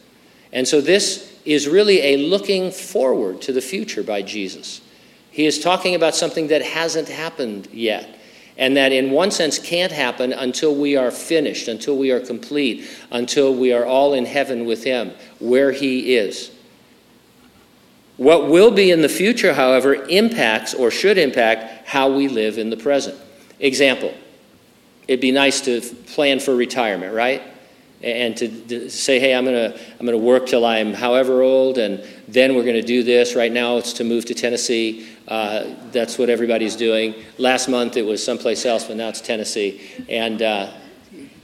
And 0.52 0.66
so 0.66 0.80
this 0.80 1.38
is 1.44 1.68
really 1.68 2.00
a 2.00 2.16
looking 2.16 2.70
forward 2.70 3.42
to 3.42 3.52
the 3.52 3.60
future 3.60 4.02
by 4.02 4.22
Jesus. 4.22 4.80
He 5.30 5.46
is 5.46 5.60
talking 5.60 5.94
about 5.94 6.14
something 6.14 6.48
that 6.48 6.62
hasn't 6.62 7.08
happened 7.08 7.68
yet 7.72 8.15
and 8.58 8.76
that 8.76 8.92
in 8.92 9.10
one 9.10 9.30
sense 9.30 9.58
can't 9.58 9.92
happen 9.92 10.32
until 10.32 10.74
we 10.74 10.96
are 10.96 11.10
finished, 11.10 11.68
until 11.68 11.96
we 11.96 12.10
are 12.10 12.20
complete, 12.20 12.88
until 13.10 13.54
we 13.54 13.72
are 13.72 13.84
all 13.84 14.14
in 14.14 14.24
heaven 14.24 14.64
with 14.64 14.84
Him, 14.84 15.12
where 15.38 15.72
He 15.72 16.16
is. 16.16 16.50
What 18.16 18.48
will 18.48 18.70
be 18.70 18.90
in 18.90 19.02
the 19.02 19.08
future, 19.08 19.52
however, 19.52 19.94
impacts 19.94 20.72
or 20.72 20.90
should 20.90 21.18
impact 21.18 21.86
how 21.86 22.10
we 22.10 22.28
live 22.28 22.56
in 22.56 22.70
the 22.70 22.76
present. 22.76 23.18
Example 23.60 24.14
it'd 25.08 25.20
be 25.20 25.30
nice 25.30 25.60
to 25.62 25.80
plan 25.80 26.40
for 26.40 26.54
retirement, 26.54 27.14
right? 27.14 27.42
And 28.02 28.36
to, 28.36 28.48
to 28.68 28.90
say, 28.90 29.18
hey, 29.18 29.34
I'm 29.34 29.44
going 29.44 29.72
to 29.72 29.80
I'm 29.98 30.06
to 30.06 30.18
work 30.18 30.46
till 30.46 30.64
I'm 30.64 30.92
however 30.92 31.42
old, 31.42 31.78
and 31.78 32.04
then 32.28 32.54
we're 32.54 32.62
going 32.62 32.74
to 32.74 32.82
do 32.82 33.02
this. 33.02 33.34
Right 33.34 33.52
now, 33.52 33.78
it's 33.78 33.94
to 33.94 34.04
move 34.04 34.26
to 34.26 34.34
Tennessee. 34.34 35.08
Uh, 35.26 35.74
that's 35.92 36.18
what 36.18 36.28
everybody's 36.28 36.76
doing. 36.76 37.14
Last 37.38 37.68
month, 37.68 37.96
it 37.96 38.02
was 38.04 38.22
someplace 38.22 38.66
else, 38.66 38.84
but 38.84 38.96
now 38.96 39.08
it's 39.08 39.20
Tennessee. 39.20 39.80
And 40.08 40.42
uh, 40.42 40.72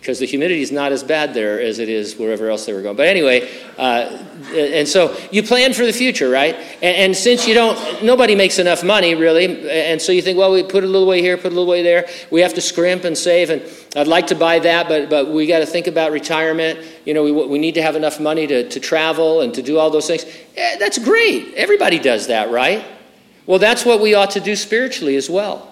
because 0.02 0.18
the 0.18 0.26
humidity 0.26 0.62
is 0.62 0.73
not 0.73 0.90
as 0.90 1.04
bad 1.04 1.32
there 1.32 1.61
as 1.61 1.78
it 1.78 1.88
is 1.88 2.16
wherever 2.16 2.50
else 2.50 2.66
they 2.66 2.73
were 2.73 2.82
going. 2.82 2.97
But 2.97 3.06
anyway, 3.06 3.49
uh, 3.78 4.18
and 4.52 4.88
so 4.88 5.16
you 5.30 5.44
plan 5.44 5.73
for 5.75 5.87
the 5.87 5.92
future, 5.92 6.28
right? 6.28 6.56
And, 6.56 6.97
and, 6.97 7.16
since 7.16 7.47
you 7.47 7.54
don't, 7.54 8.02
nobody 8.02 8.35
makes 8.35 8.59
enough 8.59 8.82
money 8.82 9.14
really, 9.14 9.71
and 9.71 10.02
so 10.02 10.11
you 10.11 10.21
think, 10.21 10.37
well, 10.37 10.50
we 10.50 10.64
put 10.64 10.82
a 10.82 10.88
little 10.88 11.06
way 11.06 11.21
here, 11.21 11.37
put 11.37 11.52
a 11.52 11.54
little 11.54 11.68
way 11.68 11.85
there. 11.85 12.09
We 12.32 12.40
have 12.40 12.52
to 12.54 12.61
scrimp 12.61 13.04
and 13.04 13.16
save, 13.16 13.50
and 13.50 13.62
I'd 13.94 14.09
like 14.09 14.26
to 14.26 14.35
buy 14.35 14.59
that, 14.59 14.88
but 14.88 15.09
but 15.09 15.28
we 15.28 15.47
got 15.47 15.61
to 15.61 15.66
think 15.66 15.87
about 15.87 16.11
retirement. 16.11 16.80
You 17.04 17.14
know, 17.14 17.23
we 17.23 17.30
we 17.30 17.61
need 17.61 17.75
to 17.75 17.82
have 17.82 17.94
enough 17.94 18.18
money 18.18 18.49
to 18.49 18.68
to 18.68 18.80
travel 18.80 19.42
and 19.42 19.54
to 19.54 19.62
do 19.62 19.78
all 19.78 19.88
those 19.88 20.09
things. 20.09 20.26
Yeah, 20.56 20.78
that's 20.78 20.99
great. 20.99 21.54
Everybody 21.54 22.00
does 22.00 22.26
that, 22.26 22.50
right? 22.50 22.85
Well, 23.47 23.61
that's 23.61 23.85
what 23.85 24.00
we 24.00 24.14
ought 24.14 24.32
to 24.32 24.40
do 24.40 24.56
spiritually 24.56 25.14
as 25.14 25.30
well 25.30 25.72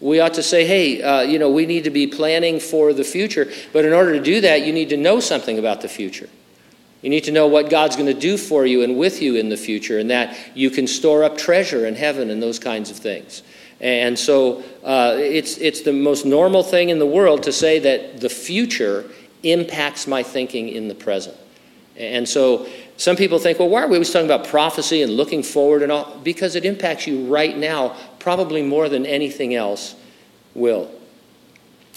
we 0.00 0.20
ought 0.20 0.34
to 0.34 0.42
say, 0.42 0.66
hey, 0.66 1.02
uh, 1.02 1.20
you 1.20 1.38
know, 1.38 1.50
we 1.50 1.66
need 1.66 1.84
to 1.84 1.90
be 1.90 2.06
planning 2.06 2.58
for 2.58 2.92
the 2.92 3.04
future. 3.04 3.50
But 3.72 3.84
in 3.84 3.92
order 3.92 4.14
to 4.14 4.20
do 4.20 4.40
that, 4.40 4.66
you 4.66 4.72
need 4.72 4.88
to 4.88 4.96
know 4.96 5.20
something 5.20 5.58
about 5.58 5.82
the 5.82 5.88
future. 5.88 6.28
You 7.02 7.10
need 7.10 7.24
to 7.24 7.32
know 7.32 7.46
what 7.46 7.70
God's 7.70 7.96
going 7.96 8.12
to 8.12 8.20
do 8.20 8.36
for 8.36 8.66
you 8.66 8.82
and 8.82 8.98
with 8.98 9.22
you 9.22 9.36
in 9.36 9.48
the 9.48 9.56
future, 9.56 9.98
and 9.98 10.10
that 10.10 10.36
you 10.54 10.70
can 10.70 10.86
store 10.86 11.24
up 11.24 11.38
treasure 11.38 11.86
in 11.86 11.94
heaven 11.94 12.30
and 12.30 12.42
those 12.42 12.58
kinds 12.58 12.90
of 12.90 12.96
things. 12.96 13.42
And 13.80 14.18
so 14.18 14.62
uh, 14.84 15.16
it's, 15.16 15.56
it's 15.56 15.80
the 15.80 15.92
most 15.92 16.26
normal 16.26 16.62
thing 16.62 16.90
in 16.90 16.98
the 16.98 17.06
world 17.06 17.42
to 17.44 17.52
say 17.52 17.78
that 17.78 18.20
the 18.20 18.28
future 18.28 19.06
impacts 19.42 20.06
my 20.06 20.22
thinking 20.22 20.68
in 20.68 20.88
the 20.88 20.94
present. 20.94 21.36
And 21.96 22.28
so 22.28 22.66
some 22.98 23.16
people 23.16 23.38
think, 23.38 23.58
well, 23.58 23.70
why 23.70 23.82
are 23.82 23.88
we 23.88 23.96
always 23.96 24.10
talking 24.10 24.30
about 24.30 24.46
prophecy 24.46 25.00
and 25.00 25.12
looking 25.12 25.42
forward 25.42 25.82
and 25.82 25.90
all? 25.90 26.18
Because 26.22 26.54
it 26.54 26.66
impacts 26.66 27.06
you 27.06 27.26
right 27.26 27.56
now, 27.56 27.96
probably 28.20 28.62
more 28.62 28.88
than 28.88 29.04
anything 29.04 29.54
else 29.54 29.94
will. 30.54 30.90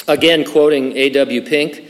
Again, 0.07 0.43
quoting 0.43 0.97
A.W. 0.97 1.41
Pink, 1.43 1.85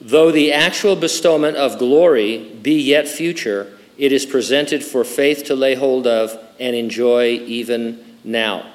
though 0.00 0.30
the 0.30 0.52
actual 0.52 0.96
bestowment 0.96 1.56
of 1.56 1.78
glory 1.78 2.38
be 2.38 2.80
yet 2.80 3.06
future, 3.06 3.78
it 3.96 4.12
is 4.12 4.26
presented 4.26 4.82
for 4.82 5.04
faith 5.04 5.44
to 5.44 5.54
lay 5.54 5.74
hold 5.74 6.06
of 6.06 6.36
and 6.58 6.74
enjoy 6.74 7.30
even 7.46 8.18
now. 8.24 8.70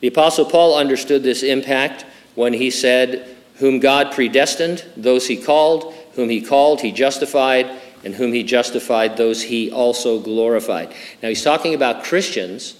The 0.00 0.08
Apostle 0.08 0.46
Paul 0.46 0.76
understood 0.76 1.22
this 1.22 1.42
impact 1.42 2.04
when 2.34 2.52
he 2.52 2.70
said, 2.70 3.36
Whom 3.56 3.78
God 3.78 4.12
predestined, 4.12 4.84
those 4.96 5.26
he 5.26 5.36
called, 5.36 5.94
whom 6.14 6.28
he 6.28 6.40
called, 6.40 6.80
he 6.80 6.92
justified, 6.92 7.70
and 8.04 8.14
whom 8.14 8.32
he 8.32 8.42
justified, 8.42 9.16
those 9.16 9.42
he 9.42 9.70
also 9.70 10.18
glorified. 10.18 10.94
Now 11.22 11.28
he's 11.28 11.42
talking 11.42 11.74
about 11.74 12.04
Christians 12.04 12.76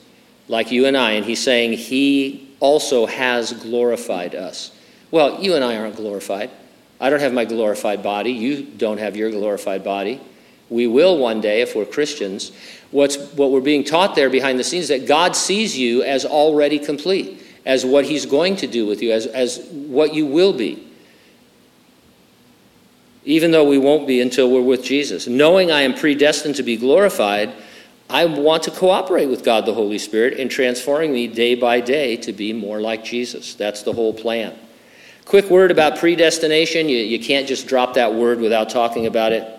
like 0.49 0.71
you 0.71 0.87
and 0.87 0.97
I, 0.97 1.13
and 1.13 1.25
he's 1.25 1.43
saying 1.43 1.75
he 1.75 2.55
also 2.61 3.07
has 3.07 3.53
glorified 3.53 4.35
us. 4.35 4.71
Well, 5.11 5.43
you 5.43 5.55
and 5.55 5.65
I 5.65 5.77
aren't 5.77 5.97
glorified. 5.97 6.51
I 7.01 7.11
don't 7.11 7.21
have 7.21 7.33
my 7.33 7.45
glorified 7.45 8.03
body. 8.03 8.33
You 8.33 8.63
don't 8.63 8.99
have 8.99 9.17
your 9.17 9.31
glorified 9.31 9.85
body. 9.85 10.21
We 10.71 10.87
will 10.87 11.19
one 11.19 11.41
day 11.41 11.61
if 11.61 11.77
we're 11.77 11.85
Christians. 11.85 12.53
What's, 12.91 13.17
what 13.35 13.51
we're 13.51 13.61
being 13.61 13.85
taught 13.85 14.15
there 14.15 14.31
behind 14.31 14.59
the 14.59 14.65
scenes 14.65 14.85
is 14.85 14.89
that 14.89 15.07
God 15.07 15.37
sees 15.37 15.77
you 15.77 16.03
as 16.03 16.25
already 16.25 16.79
complete, 16.79 17.43
as 17.67 17.85
what 17.85 18.05
He's 18.05 18.27
going 18.27 18.57
to 18.57 18.67
do 18.67 18.87
with 18.87 19.03
you, 19.03 19.13
as, 19.13 19.27
as 19.27 19.59
what 19.71 20.15
you 20.15 20.27
will 20.27 20.53
be 20.53 20.89
even 23.25 23.51
though 23.51 23.65
we 23.65 23.79
won't 23.79 24.07
be 24.07 24.21
until 24.21 24.51
we're 24.51 24.63
with 24.63 24.85
Jesus. 24.85 25.27
Knowing 25.27 25.71
I 25.71 25.83
am 25.83 25.95
predestined 25.95 26.57
to 26.57 26.63
be 26.63 26.77
glorified, 26.77 27.53
I 28.08 28.26
want 28.26 28.64
to 28.64 28.70
cooperate 28.70 29.26
with 29.26 29.44
God 29.44 29.66
the 29.66 29.75
Holy 29.75 29.99
Spirit 29.99 30.34
in 30.34 30.49
transforming 30.49 31.12
me 31.12 31.26
day 31.26 31.54
by 31.54 31.80
day 31.80 32.16
to 32.18 32.32
be 32.32 32.52
more 32.52 32.80
like 32.80 33.04
Jesus. 33.04 33.54
That's 33.54 33.82
the 33.82 33.92
whole 33.92 34.12
plan. 34.12 34.56
Quick 35.25 35.49
word 35.49 35.70
about 35.70 35.99
predestination. 35.99 36.88
You, 36.88 36.99
you 36.99 37.18
can't 37.18 37.49
just 37.49 37.66
drop 37.66 37.94
that 37.94 38.14
word 38.14 38.40
without 38.40 38.68
talking 38.68 39.06
about 39.06 39.32
it. 39.32 39.50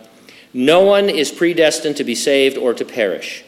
No 0.53 0.81
one 0.81 1.09
is 1.09 1.31
predestined 1.31 1.97
to 1.97 2.03
be 2.03 2.15
saved 2.15 2.57
or 2.57 2.73
to 2.75 2.85
perish. 2.85 3.43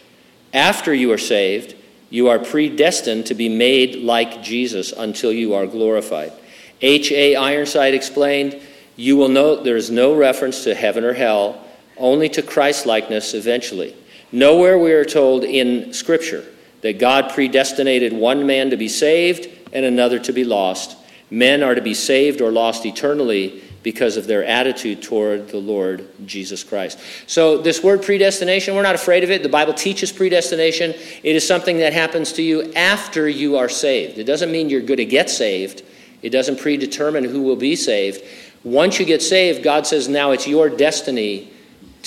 After 0.53 0.93
you 0.93 1.11
are 1.11 1.17
saved, 1.17 1.75
you 2.09 2.27
are 2.29 2.39
predestined 2.39 3.27
to 3.27 3.35
be 3.35 3.49
made 3.49 3.97
like 3.97 4.41
Jesus 4.41 4.91
until 4.91 5.31
you 5.31 5.53
are 5.53 5.67
glorified. 5.67 6.33
H.A. 6.81 7.35
Ironside 7.35 7.93
explained 7.93 8.59
you 8.95 9.15
will 9.15 9.29
note 9.29 9.63
there 9.63 9.77
is 9.77 9.91
no 9.91 10.15
reference 10.15 10.63
to 10.63 10.73
heaven 10.73 11.03
or 11.03 11.13
hell, 11.13 11.63
only 11.97 12.29
to 12.29 12.41
Christ 12.41 12.85
likeness 12.85 13.33
eventually. 13.33 13.95
Nowhere 14.31 14.77
we 14.77 14.91
are 14.91 15.05
told 15.05 15.43
in 15.43 15.93
Scripture 15.93 16.45
that 16.81 16.99
God 16.99 17.31
predestinated 17.31 18.13
one 18.13 18.45
man 18.45 18.69
to 18.71 18.77
be 18.77 18.87
saved 18.87 19.47
and 19.71 19.85
another 19.85 20.19
to 20.19 20.33
be 20.33 20.43
lost. 20.43 20.97
Men 21.29 21.63
are 21.63 21.75
to 21.75 21.81
be 21.81 21.93
saved 21.93 22.41
or 22.41 22.51
lost 22.51 22.85
eternally 22.85 23.61
because 23.83 24.17
of 24.17 24.27
their 24.27 24.43
attitude 24.43 25.01
toward 25.01 25.47
the 25.49 25.57
Lord 25.57 26.09
Jesus 26.25 26.63
Christ. 26.63 26.99
So, 27.25 27.57
this 27.57 27.81
word 27.81 28.03
predestination, 28.03 28.75
we're 28.75 28.81
not 28.81 28.95
afraid 28.95 29.23
of 29.23 29.31
it. 29.31 29.43
The 29.43 29.49
Bible 29.49 29.73
teaches 29.73 30.11
predestination. 30.11 30.93
It 31.23 31.35
is 31.35 31.47
something 31.47 31.77
that 31.77 31.93
happens 31.93 32.33
to 32.33 32.41
you 32.41 32.73
after 32.73 33.29
you 33.29 33.55
are 33.55 33.69
saved. 33.69 34.17
It 34.17 34.25
doesn't 34.25 34.51
mean 34.51 34.69
you're 34.69 34.81
going 34.81 34.97
to 34.97 35.05
get 35.05 35.29
saved, 35.29 35.83
it 36.21 36.31
doesn't 36.31 36.59
predetermine 36.59 37.23
who 37.23 37.43
will 37.43 37.55
be 37.55 37.75
saved. 37.75 38.23
Once 38.63 38.99
you 38.99 39.05
get 39.05 39.21
saved, 39.21 39.63
God 39.63 39.87
says, 39.87 40.09
now 40.09 40.31
it's 40.31 40.47
your 40.47 40.69
destiny 40.69 41.49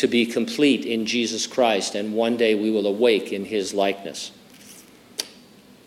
to 0.01 0.09
be 0.09 0.25
complete 0.25 0.87
in 0.87 1.05
Jesus 1.05 1.47
Christ, 1.47 1.95
and 1.95 2.15
one 2.15 2.37
day 2.37 2.55
we 2.55 2.71
will 2.71 2.87
awake 2.87 3.33
in 3.33 3.45
his 3.45 3.75
likeness. 3.75 4.33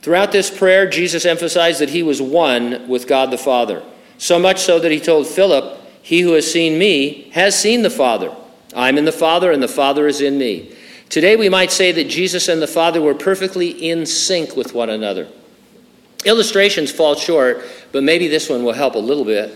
Throughout 0.04 0.32
this 0.32 0.56
prayer, 0.56 0.88
Jesus 0.88 1.26
emphasized 1.26 1.80
that 1.82 1.90
he 1.90 2.04
was 2.04 2.22
one 2.22 2.88
with 2.88 3.08
God 3.08 3.32
the 3.32 3.38
Father, 3.38 3.82
so 4.18 4.38
much 4.38 4.60
so 4.60 4.80
that 4.80 4.92
he 4.92 5.00
told 5.00 5.28
Philip, 5.28 5.80
He 6.04 6.22
who 6.22 6.34
has 6.34 6.52
seen 6.52 6.78
me 6.78 7.32
has 7.32 7.60
seen 7.60 7.82
the 7.82 7.90
Father. 7.90 8.36
I'm 8.76 8.98
in 8.98 9.06
the 9.06 9.12
Father, 9.12 9.52
and 9.52 9.64
the 9.64 9.68
Father 9.68 10.08
is 10.08 10.22
in 10.22 10.38
me. 10.38 10.76
Today, 11.10 11.36
we 11.36 11.50
might 11.50 11.72
say 11.72 11.92
that 11.92 12.10
Jesus 12.10 12.48
and 12.48 12.62
the 12.62 12.68
Father 12.68 13.02
were 13.02 13.16
perfectly 13.16 13.70
in 13.70 14.06
sync 14.06 14.56
with 14.56 14.74
one 14.74 14.90
another. 14.90 15.28
Illustrations 16.26 16.92
fall 16.92 17.16
short, 17.16 17.64
but 17.92 18.04
maybe 18.04 18.28
this 18.28 18.50
one 18.50 18.64
will 18.64 18.74
help 18.74 18.96
a 18.96 19.00
little 19.00 19.26
bit. 19.26 19.52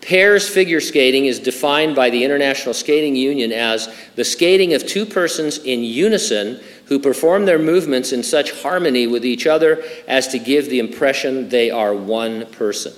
Pairs 0.00 0.48
figure 0.48 0.80
skating 0.80 1.26
is 1.26 1.38
defined 1.38 1.94
by 1.94 2.08
the 2.08 2.24
International 2.24 2.72
Skating 2.72 3.16
Union 3.16 3.52
as 3.52 3.94
the 4.14 4.24
skating 4.24 4.72
of 4.74 4.86
two 4.86 5.04
persons 5.04 5.58
in 5.58 5.82
unison 5.82 6.60
who 6.86 6.98
perform 6.98 7.44
their 7.44 7.58
movements 7.58 8.12
in 8.12 8.22
such 8.22 8.62
harmony 8.62 9.06
with 9.06 9.24
each 9.24 9.46
other 9.46 9.82
as 10.06 10.28
to 10.28 10.38
give 10.38 10.70
the 10.70 10.78
impression 10.78 11.48
they 11.48 11.70
are 11.70 11.94
one 11.94 12.46
person. 12.46 12.92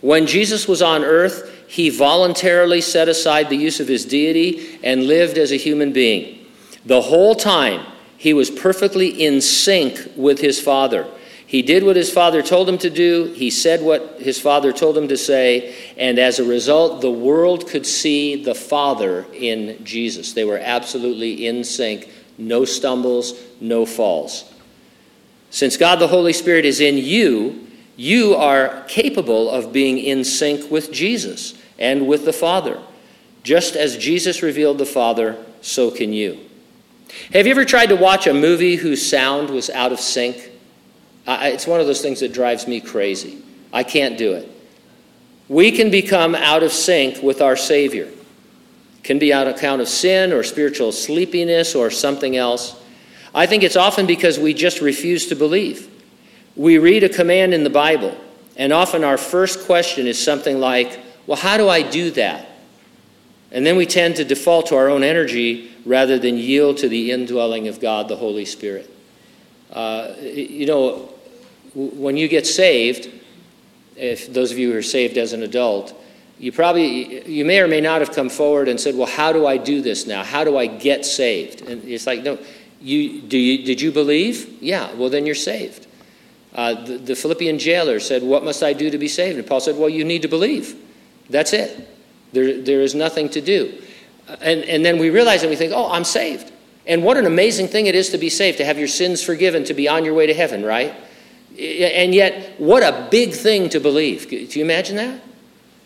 When 0.00 0.26
Jesus 0.26 0.68
was 0.68 0.82
on 0.82 1.02
earth, 1.02 1.50
he 1.66 1.88
voluntarily 1.90 2.80
set 2.80 3.08
aside 3.08 3.48
the 3.48 3.56
use 3.56 3.80
of 3.80 3.88
his 3.88 4.04
deity 4.04 4.78
and 4.84 5.06
lived 5.06 5.38
as 5.38 5.50
a 5.50 5.56
human 5.56 5.92
being. 5.92 6.46
The 6.84 7.00
whole 7.00 7.34
time, 7.34 7.86
he 8.18 8.34
was 8.34 8.50
perfectly 8.50 9.08
in 9.08 9.40
sync 9.40 10.12
with 10.14 10.40
his 10.40 10.60
Father. 10.60 11.06
He 11.54 11.62
did 11.62 11.84
what 11.84 11.94
his 11.94 12.10
father 12.10 12.42
told 12.42 12.68
him 12.68 12.78
to 12.78 12.90
do. 12.90 13.26
He 13.26 13.48
said 13.48 13.80
what 13.80 14.16
his 14.18 14.40
father 14.40 14.72
told 14.72 14.98
him 14.98 15.06
to 15.06 15.16
say. 15.16 15.72
And 15.96 16.18
as 16.18 16.40
a 16.40 16.44
result, 16.44 17.00
the 17.00 17.12
world 17.12 17.68
could 17.68 17.86
see 17.86 18.42
the 18.42 18.56
Father 18.56 19.24
in 19.32 19.84
Jesus. 19.84 20.32
They 20.32 20.42
were 20.42 20.58
absolutely 20.58 21.46
in 21.46 21.62
sync. 21.62 22.10
No 22.38 22.64
stumbles, 22.64 23.40
no 23.60 23.86
falls. 23.86 24.52
Since 25.50 25.76
God 25.76 26.00
the 26.00 26.08
Holy 26.08 26.32
Spirit 26.32 26.64
is 26.64 26.80
in 26.80 26.98
you, 26.98 27.68
you 27.94 28.34
are 28.34 28.82
capable 28.88 29.48
of 29.48 29.72
being 29.72 29.98
in 29.98 30.24
sync 30.24 30.72
with 30.72 30.90
Jesus 30.90 31.54
and 31.78 32.08
with 32.08 32.24
the 32.24 32.32
Father. 32.32 32.82
Just 33.44 33.76
as 33.76 33.96
Jesus 33.96 34.42
revealed 34.42 34.78
the 34.78 34.86
Father, 34.86 35.36
so 35.60 35.92
can 35.92 36.12
you. 36.12 36.36
Have 37.32 37.46
you 37.46 37.52
ever 37.52 37.64
tried 37.64 37.90
to 37.90 37.96
watch 37.96 38.26
a 38.26 38.34
movie 38.34 38.74
whose 38.74 39.08
sound 39.08 39.50
was 39.50 39.70
out 39.70 39.92
of 39.92 40.00
sync? 40.00 40.50
I, 41.26 41.48
it's 41.48 41.66
one 41.66 41.80
of 41.80 41.86
those 41.86 42.02
things 42.02 42.20
that 42.20 42.32
drives 42.32 42.68
me 42.68 42.80
crazy. 42.80 43.42
I 43.72 43.82
can't 43.82 44.18
do 44.18 44.34
it. 44.34 44.50
We 45.48 45.72
can 45.72 45.90
become 45.90 46.34
out 46.34 46.62
of 46.62 46.72
sync 46.72 47.22
with 47.22 47.42
our 47.42 47.56
Savior. 47.56 48.08
Can 49.02 49.18
be 49.18 49.32
on 49.32 49.46
account 49.48 49.82
of 49.82 49.88
sin 49.88 50.32
or 50.32 50.42
spiritual 50.42 50.92
sleepiness 50.92 51.74
or 51.74 51.90
something 51.90 52.36
else. 52.36 52.80
I 53.34 53.46
think 53.46 53.62
it's 53.62 53.76
often 53.76 54.06
because 54.06 54.38
we 54.38 54.54
just 54.54 54.80
refuse 54.80 55.26
to 55.26 55.36
believe. 55.36 55.90
We 56.56 56.78
read 56.78 57.04
a 57.04 57.08
command 57.08 57.52
in 57.52 57.64
the 57.64 57.70
Bible, 57.70 58.16
and 58.56 58.72
often 58.72 59.02
our 59.02 59.18
first 59.18 59.66
question 59.66 60.06
is 60.06 60.22
something 60.22 60.60
like, 60.60 61.00
Well, 61.26 61.36
how 61.36 61.56
do 61.56 61.68
I 61.68 61.82
do 61.82 62.10
that? 62.12 62.48
And 63.50 63.66
then 63.66 63.76
we 63.76 63.86
tend 63.86 64.16
to 64.16 64.24
default 64.24 64.66
to 64.66 64.76
our 64.76 64.88
own 64.88 65.02
energy 65.02 65.70
rather 65.84 66.18
than 66.18 66.36
yield 66.36 66.78
to 66.78 66.88
the 66.88 67.12
indwelling 67.12 67.68
of 67.68 67.80
God, 67.80 68.08
the 68.08 68.16
Holy 68.16 68.44
Spirit. 68.44 68.90
Uh, 69.72 70.14
you 70.20 70.66
know, 70.66 71.13
when 71.74 72.16
you 72.16 72.28
get 72.28 72.46
saved, 72.46 73.10
if 73.96 74.32
those 74.32 74.52
of 74.52 74.58
you 74.58 74.72
who 74.72 74.78
are 74.78 74.82
saved 74.82 75.18
as 75.18 75.32
an 75.32 75.42
adult, 75.42 75.94
you 76.38 76.52
probably 76.52 77.28
you 77.30 77.44
may 77.44 77.60
or 77.60 77.68
may 77.68 77.80
not 77.80 78.00
have 78.00 78.12
come 78.12 78.28
forward 78.28 78.68
and 78.68 78.78
said, 78.80 78.96
"Well, 78.96 79.06
how 79.06 79.32
do 79.32 79.46
I 79.46 79.56
do 79.56 79.80
this 79.80 80.06
now? 80.06 80.24
How 80.24 80.44
do 80.44 80.56
I 80.56 80.66
get 80.66 81.04
saved?" 81.04 81.62
And 81.62 81.84
it's 81.84 82.06
like, 82.06 82.22
no, 82.22 82.38
you 82.80 83.20
do 83.20 83.38
you 83.38 83.64
did 83.64 83.80
you 83.80 83.92
believe? 83.92 84.62
Yeah, 84.62 84.92
well 84.94 85.10
then 85.10 85.26
you're 85.26 85.34
saved. 85.34 85.86
Uh, 86.54 86.74
the, 86.84 86.98
the 86.98 87.16
Philippian 87.16 87.58
jailer 87.58 88.00
said, 88.00 88.22
"What 88.22 88.44
must 88.44 88.62
I 88.62 88.72
do 88.72 88.90
to 88.90 88.98
be 88.98 89.08
saved?" 89.08 89.38
And 89.38 89.46
Paul 89.46 89.60
said, 89.60 89.76
"Well, 89.76 89.88
you 89.88 90.04
need 90.04 90.22
to 90.22 90.28
believe. 90.28 90.76
That's 91.30 91.52
it. 91.52 91.88
There 92.32 92.60
there 92.60 92.80
is 92.80 92.94
nothing 92.94 93.28
to 93.30 93.40
do." 93.40 93.80
And 94.40 94.64
and 94.64 94.84
then 94.84 94.98
we 94.98 95.10
realize 95.10 95.42
and 95.42 95.50
we 95.50 95.56
think, 95.56 95.72
"Oh, 95.74 95.90
I'm 95.90 96.04
saved." 96.04 96.52
And 96.86 97.02
what 97.02 97.16
an 97.16 97.26
amazing 97.26 97.68
thing 97.68 97.86
it 97.86 97.94
is 97.94 98.10
to 98.10 98.18
be 98.18 98.28
saved, 98.28 98.58
to 98.58 98.64
have 98.64 98.78
your 98.78 98.88
sins 98.88 99.22
forgiven, 99.22 99.64
to 99.64 99.74
be 99.74 99.88
on 99.88 100.04
your 100.04 100.12
way 100.12 100.26
to 100.26 100.34
heaven, 100.34 100.64
right? 100.64 100.94
And 101.58 102.14
yet, 102.14 102.58
what 102.58 102.82
a 102.82 103.08
big 103.10 103.32
thing 103.32 103.68
to 103.70 103.80
believe. 103.80 104.28
Do 104.28 104.36
you 104.36 104.64
imagine 104.64 104.96
that? 104.96 105.22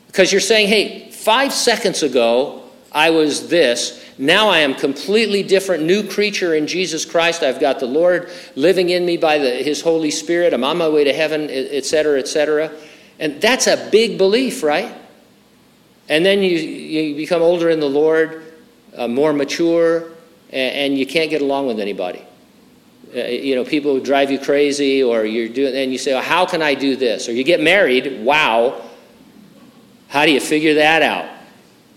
Because 0.06 0.32
you're 0.32 0.40
saying, 0.40 0.68
hey, 0.68 1.10
five 1.10 1.52
seconds 1.52 2.02
ago, 2.02 2.62
I 2.90 3.10
was 3.10 3.48
this. 3.48 4.04
Now 4.16 4.48
I 4.48 4.58
am 4.60 4.74
completely 4.74 5.42
different, 5.42 5.84
new 5.84 6.08
creature 6.08 6.54
in 6.54 6.66
Jesus 6.66 7.04
Christ. 7.04 7.42
I've 7.42 7.60
got 7.60 7.80
the 7.80 7.86
Lord 7.86 8.30
living 8.56 8.88
in 8.88 9.04
me 9.04 9.16
by 9.16 9.38
the, 9.38 9.50
His 9.50 9.80
Holy 9.82 10.10
Spirit. 10.10 10.54
I'm 10.54 10.64
on 10.64 10.78
my 10.78 10.88
way 10.88 11.04
to 11.04 11.12
heaven, 11.12 11.48
etc., 11.50 12.18
etc. 12.18 12.72
And 13.18 13.40
that's 13.40 13.66
a 13.66 13.88
big 13.90 14.16
belief, 14.16 14.62
right? 14.62 14.92
And 16.08 16.24
then 16.24 16.40
you, 16.40 16.56
you 16.56 17.16
become 17.16 17.42
older 17.42 17.68
in 17.68 17.80
the 17.80 17.88
Lord, 17.88 18.42
uh, 18.96 19.06
more 19.06 19.32
mature, 19.32 20.04
and, 20.50 20.74
and 20.74 20.98
you 20.98 21.06
can't 21.06 21.30
get 21.30 21.42
along 21.42 21.66
with 21.66 21.78
anybody. 21.78 22.24
Uh, 23.14 23.20
you 23.20 23.54
know, 23.54 23.64
people 23.64 23.98
drive 24.00 24.30
you 24.30 24.38
crazy, 24.38 25.02
or 25.02 25.24
you're 25.24 25.48
doing, 25.48 25.74
and 25.74 25.90
you 25.90 25.98
say, 25.98 26.12
well, 26.12 26.22
"How 26.22 26.44
can 26.44 26.62
I 26.62 26.74
do 26.74 26.96
this?" 26.96 27.28
Or 27.28 27.32
you 27.32 27.44
get 27.44 27.60
married. 27.60 28.22
Wow. 28.22 28.82
How 30.08 30.26
do 30.26 30.32
you 30.32 30.40
figure 30.40 30.74
that 30.74 31.02
out? 31.02 31.28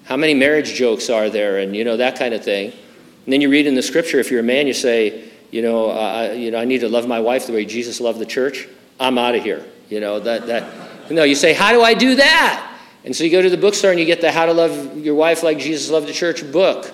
How 0.05 0.17
many 0.17 0.33
marriage 0.33 0.73
jokes 0.73 1.09
are 1.09 1.29
there, 1.29 1.59
and 1.59 1.75
you 1.75 1.83
know 1.83 1.97
that 1.97 2.17
kind 2.17 2.33
of 2.33 2.43
thing. 2.43 2.71
And 2.71 3.33
then 3.33 3.41
you 3.41 3.49
read 3.49 3.67
in 3.67 3.75
the 3.75 3.83
scripture, 3.83 4.19
if 4.19 4.31
you're 4.31 4.39
a 4.39 4.43
man, 4.43 4.67
you 4.67 4.73
say, 4.73 5.29
you 5.51 5.61
know, 5.61 5.91
uh, 5.91 6.33
you 6.35 6.49
know, 6.51 6.59
I 6.59 6.65
need 6.65 6.79
to 6.79 6.89
love 6.89 7.07
my 7.07 7.19
wife 7.19 7.45
the 7.45 7.53
way 7.53 7.65
Jesus 7.65 8.01
loved 8.01 8.19
the 8.19 8.25
church. 8.25 8.67
I'm 8.99 9.17
out 9.17 9.35
of 9.35 9.43
here. 9.43 9.65
You 9.89 9.99
know 9.99 10.19
that 10.19 10.47
that. 10.47 11.11
No, 11.11 11.23
you 11.23 11.35
say, 11.35 11.53
how 11.53 11.71
do 11.71 11.81
I 11.81 11.93
do 11.93 12.15
that? 12.15 12.67
And 13.03 13.15
so 13.15 13.23
you 13.23 13.31
go 13.31 13.41
to 13.41 13.49
the 13.49 13.57
bookstore 13.57 13.91
and 13.91 13.99
you 13.99 14.05
get 14.05 14.21
the 14.21 14.31
How 14.31 14.45
to 14.45 14.53
Love 14.53 14.97
Your 14.97 15.15
Wife 15.15 15.43
Like 15.43 15.57
Jesus 15.57 15.89
Loved 15.89 16.07
the 16.07 16.13
Church 16.13 16.49
book. 16.51 16.93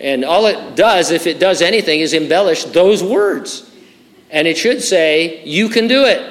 And 0.00 0.24
all 0.24 0.46
it 0.46 0.76
does, 0.76 1.10
if 1.10 1.26
it 1.26 1.38
does 1.38 1.62
anything, 1.62 2.00
is 2.00 2.14
embellish 2.14 2.64
those 2.64 3.02
words. 3.02 3.70
And 4.30 4.48
it 4.48 4.58
should 4.58 4.82
say, 4.82 5.44
You 5.44 5.68
can 5.68 5.86
do 5.86 6.04
it. 6.04 6.30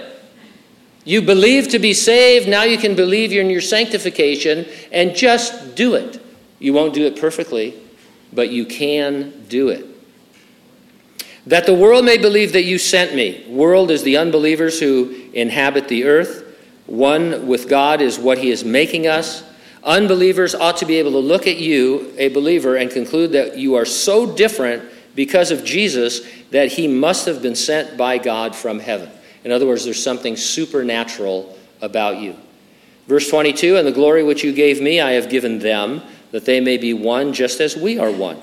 You 1.06 1.22
believe 1.22 1.70
to 1.70 1.80
be 1.80 1.94
saved, 1.94 2.48
now 2.48 2.64
you 2.64 2.78
can 2.78 2.96
believe 2.96 3.34
in 3.34 3.50
your 3.50 3.62
sanctification, 3.62 4.66
and 4.92 5.16
just 5.16 5.76
do 5.76 5.96
it. 5.96 6.22
You 6.60 6.74
won't 6.74 6.94
do 6.94 7.06
it 7.06 7.20
perfectly, 7.20 7.74
but 8.32 8.50
you 8.50 8.66
can 8.66 9.46
do 9.50 9.70
it. 9.70 9.86
That 11.46 11.66
the 11.66 11.74
world 11.74 12.06
may 12.06 12.18
believe 12.18 12.54
that 12.54 12.64
you 12.64 12.78
sent 12.78 13.16
me. 13.16 13.46
World 13.50 13.92
is 13.92 14.04
the 14.04 14.16
unbelievers 14.16 14.80
who 14.80 15.30
inhabit 15.34 15.90
the 15.90 16.06
earth. 16.06 16.58
One 16.86 17.48
with 17.48 17.68
God 17.68 18.02
is 18.02 18.18
what 18.18 18.38
he 18.38 18.50
is 18.50 18.64
making 18.64 19.08
us. 19.08 19.44
Unbelievers 19.84 20.56
ought 20.56 20.78
to 20.78 20.86
be 20.86 20.98
able 20.98 21.12
to 21.12 21.20
look 21.20 21.46
at 21.46 21.58
you, 21.58 22.14
a 22.18 22.30
believer, 22.30 22.78
and 22.78 22.90
conclude 22.90 23.34
that 23.34 23.58
you 23.58 23.76
are 23.76 23.86
so 23.86 24.34
different 24.34 24.84
because 25.14 25.52
of 25.52 25.66
Jesus 25.66 26.22
that 26.52 26.72
he 26.72 26.88
must 26.88 27.26
have 27.26 27.42
been 27.42 27.56
sent 27.56 27.98
by 27.98 28.18
God 28.18 28.56
from 28.56 28.80
heaven. 28.80 29.10
In 29.44 29.52
other 29.52 29.68
words, 29.68 29.84
there's 29.84 30.02
something 30.02 30.38
supernatural 30.38 31.58
about 31.82 32.20
you. 32.20 32.36
Verse 33.08 33.30
22 33.30 33.76
And 33.76 33.86
the 33.86 33.92
glory 33.92 34.24
which 34.24 34.44
you 34.44 34.54
gave 34.54 34.82
me, 34.82 35.02
I 35.02 35.12
have 35.12 35.30
given 35.30 35.60
them, 35.60 36.02
that 36.32 36.46
they 36.46 36.62
may 36.62 36.78
be 36.78 36.94
one 36.94 37.34
just 37.34 37.60
as 37.60 37.76
we 37.76 38.00
are 38.00 38.12
one. 38.12 38.40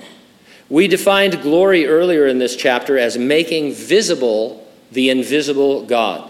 We 0.69 0.87
defined 0.87 1.41
glory 1.41 1.87
earlier 1.87 2.27
in 2.27 2.37
this 2.37 2.55
chapter 2.55 2.97
as 2.97 3.17
making 3.17 3.73
visible 3.73 4.65
the 4.91 5.09
invisible 5.09 5.85
God. 5.85 6.29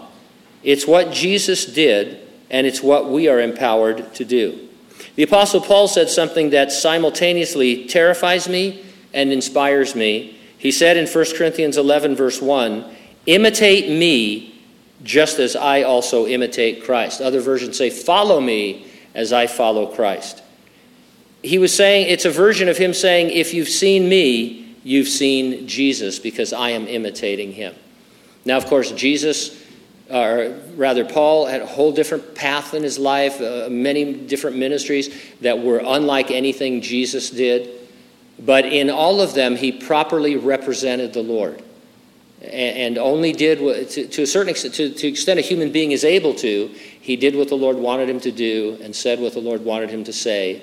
It's 0.62 0.86
what 0.86 1.12
Jesus 1.12 1.66
did, 1.66 2.26
and 2.50 2.66
it's 2.66 2.82
what 2.82 3.10
we 3.10 3.28
are 3.28 3.40
empowered 3.40 4.14
to 4.14 4.24
do. 4.24 4.68
The 5.16 5.22
Apostle 5.22 5.60
Paul 5.60 5.88
said 5.88 6.08
something 6.08 6.50
that 6.50 6.72
simultaneously 6.72 7.86
terrifies 7.86 8.48
me 8.48 8.84
and 9.12 9.32
inspires 9.32 9.94
me. 9.94 10.38
He 10.58 10.70
said 10.70 10.96
in 10.96 11.06
1 11.06 11.24
Corinthians 11.36 11.76
11, 11.76 12.16
verse 12.16 12.40
1, 12.40 12.84
Imitate 13.26 13.88
me 13.88 14.60
just 15.02 15.38
as 15.38 15.56
I 15.56 15.82
also 15.82 16.26
imitate 16.26 16.84
Christ. 16.84 17.20
Other 17.20 17.40
versions 17.40 17.76
say, 17.76 17.90
Follow 17.90 18.40
me 18.40 18.86
as 19.14 19.32
I 19.32 19.46
follow 19.46 19.86
Christ. 19.86 20.42
He 21.42 21.58
was 21.58 21.74
saying, 21.74 22.06
it's 22.08 22.24
a 22.24 22.30
version 22.30 22.68
of 22.68 22.78
him 22.78 22.94
saying, 22.94 23.30
If 23.30 23.52
you've 23.52 23.68
seen 23.68 24.08
me, 24.08 24.76
you've 24.84 25.08
seen 25.08 25.66
Jesus 25.66 26.18
because 26.18 26.52
I 26.52 26.70
am 26.70 26.86
imitating 26.86 27.52
him. 27.52 27.74
Now, 28.44 28.56
of 28.56 28.66
course, 28.66 28.90
Jesus 28.92 29.61
or 30.12 30.54
rather, 30.76 31.04
Paul 31.04 31.46
had 31.46 31.62
a 31.62 31.66
whole 31.66 31.92
different 31.92 32.34
path 32.34 32.74
in 32.74 32.82
his 32.82 32.98
life, 32.98 33.40
uh, 33.40 33.68
many 33.70 34.12
different 34.12 34.56
ministries 34.56 35.14
that 35.40 35.58
were 35.58 35.80
unlike 35.84 36.30
anything 36.30 36.82
Jesus 36.82 37.30
did. 37.30 37.70
But 38.38 38.66
in 38.66 38.90
all 38.90 39.20
of 39.20 39.34
them, 39.34 39.56
he 39.56 39.72
properly 39.72 40.36
represented 40.36 41.12
the 41.12 41.22
Lord 41.22 41.62
and, 42.42 42.98
only 42.98 43.32
did 43.32 43.60
what, 43.60 43.90
to, 43.90 44.06
to, 44.06 44.22
a 44.22 44.26
certain 44.26 44.50
extent, 44.50 44.74
to, 44.74 44.90
to 44.90 45.08
extent 45.08 45.38
a 45.38 45.42
human 45.42 45.70
being 45.70 45.92
is 45.92 46.04
able 46.04 46.34
to, 46.34 46.68
he 47.00 47.16
did 47.16 47.36
what 47.36 47.48
the 47.48 47.54
Lord 47.54 47.76
wanted 47.76 48.08
him 48.08 48.20
to 48.20 48.32
do 48.32 48.78
and 48.82 48.94
said 48.94 49.20
what 49.20 49.32
the 49.32 49.40
Lord 49.40 49.64
wanted 49.64 49.90
him 49.90 50.04
to 50.04 50.12
say, 50.12 50.62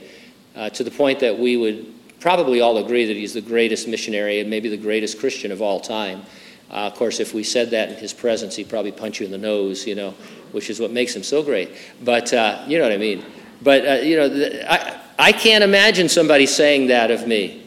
uh, 0.55 0.69
to 0.71 0.83
the 0.83 0.91
point 0.91 1.19
that 1.21 1.37
we 1.37 1.55
would 1.55 1.93
probably 2.19 2.59
all 2.59 2.77
agree 2.77 3.05
that 3.05 3.15
he's 3.15 3.33
the 3.33 3.41
greatest 3.41 3.87
missionary 3.87 4.41
and 4.41 4.49
maybe 4.49 4.67
the 4.67 4.77
greatest 4.77 5.19
Christian 5.19 5.51
of 5.51 5.61
all 5.61 5.79
time. 5.79 6.23
Uh, 6.69 6.85
of 6.85 6.95
course, 6.95 7.19
if 7.19 7.33
we 7.33 7.43
said 7.43 7.71
that 7.71 7.89
in 7.89 7.95
his 7.95 8.13
presence, 8.13 8.55
he'd 8.55 8.69
probably 8.69 8.91
punch 8.91 9.19
you 9.19 9.25
in 9.25 9.31
the 9.31 9.37
nose, 9.37 9.87
you 9.87 9.95
know, 9.95 10.11
which 10.51 10.69
is 10.69 10.79
what 10.79 10.91
makes 10.91 11.15
him 11.15 11.23
so 11.23 11.41
great. 11.41 11.71
But 12.03 12.31
uh, 12.33 12.63
you 12.67 12.77
know 12.77 12.83
what 12.83 12.93
I 12.93 12.97
mean. 12.97 13.25
But 13.61 13.87
uh, 13.87 13.93
you 14.01 14.17
know, 14.17 14.61
I 14.69 14.99
I 15.17 15.31
can't 15.31 15.63
imagine 15.63 16.07
somebody 16.07 16.45
saying 16.45 16.87
that 16.87 17.11
of 17.11 17.27
me. 17.27 17.63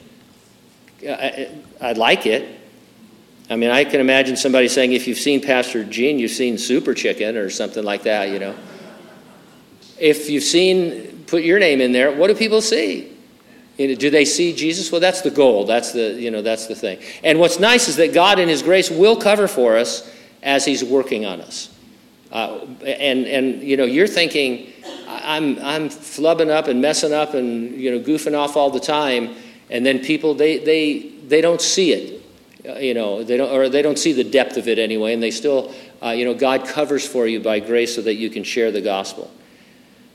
I, 1.06 1.50
I 1.80 1.92
like 1.92 2.26
it. 2.26 2.60
I 3.50 3.56
mean, 3.56 3.70
I 3.70 3.84
can 3.84 4.00
imagine 4.00 4.36
somebody 4.36 4.68
saying, 4.68 4.92
if 4.92 5.06
you've 5.06 5.18
seen 5.18 5.42
Pastor 5.42 5.84
Gene, 5.84 6.18
you've 6.18 6.30
seen 6.30 6.56
Super 6.56 6.94
Chicken 6.94 7.36
or 7.36 7.50
something 7.50 7.84
like 7.84 8.04
that, 8.04 8.30
you 8.30 8.38
know. 8.38 8.54
If 9.98 10.30
you've 10.30 10.44
seen, 10.44 11.24
put 11.26 11.42
your 11.42 11.58
name 11.58 11.80
in 11.80 11.92
there, 11.92 12.12
what 12.12 12.28
do 12.28 12.34
people 12.34 12.62
see? 12.62 13.11
Do 13.86 14.10
they 14.10 14.24
see 14.24 14.54
Jesus? 14.54 14.90
Well, 14.92 15.00
that's 15.00 15.22
the 15.22 15.30
goal. 15.30 15.64
That's 15.64 15.92
the, 15.92 16.12
you 16.12 16.30
know, 16.30 16.42
that's 16.42 16.66
the 16.66 16.74
thing. 16.74 16.98
And 17.22 17.38
what's 17.38 17.58
nice 17.58 17.88
is 17.88 17.96
that 17.96 18.12
God 18.12 18.38
in 18.38 18.48
His 18.48 18.62
grace 18.62 18.90
will 18.90 19.16
cover 19.16 19.48
for 19.48 19.76
us 19.76 20.10
as 20.42 20.64
He's 20.64 20.84
working 20.84 21.24
on 21.24 21.40
us. 21.40 21.68
Uh, 22.30 22.66
and, 22.84 23.26
and, 23.26 23.62
you 23.62 23.76
know, 23.76 23.84
you're 23.84 24.06
thinking, 24.06 24.72
I'm, 25.06 25.58
I'm 25.58 25.88
flubbing 25.90 26.50
up 26.50 26.66
and 26.66 26.80
messing 26.80 27.12
up 27.12 27.34
and, 27.34 27.78
you 27.78 27.90
know, 27.90 28.00
goofing 28.00 28.36
off 28.36 28.56
all 28.56 28.70
the 28.70 28.80
time. 28.80 29.34
And 29.70 29.84
then 29.84 29.98
people, 29.98 30.34
they, 30.34 30.58
they, 30.58 31.10
they 31.28 31.40
don't 31.40 31.60
see 31.60 31.92
it. 31.92 32.22
Uh, 32.66 32.78
you 32.78 32.94
know, 32.94 33.22
they 33.22 33.36
don't, 33.36 33.50
or 33.50 33.68
they 33.68 33.82
don't 33.82 33.98
see 33.98 34.12
the 34.12 34.24
depth 34.24 34.56
of 34.56 34.68
it 34.68 34.78
anyway. 34.78 35.12
And 35.14 35.22
they 35.22 35.30
still, 35.30 35.74
uh, 36.02 36.10
you 36.10 36.24
know, 36.24 36.34
God 36.34 36.66
covers 36.66 37.06
for 37.06 37.26
you 37.26 37.40
by 37.40 37.60
grace 37.60 37.94
so 37.94 38.02
that 38.02 38.14
you 38.14 38.30
can 38.30 38.44
share 38.44 38.70
the 38.70 38.80
gospel. 38.80 39.30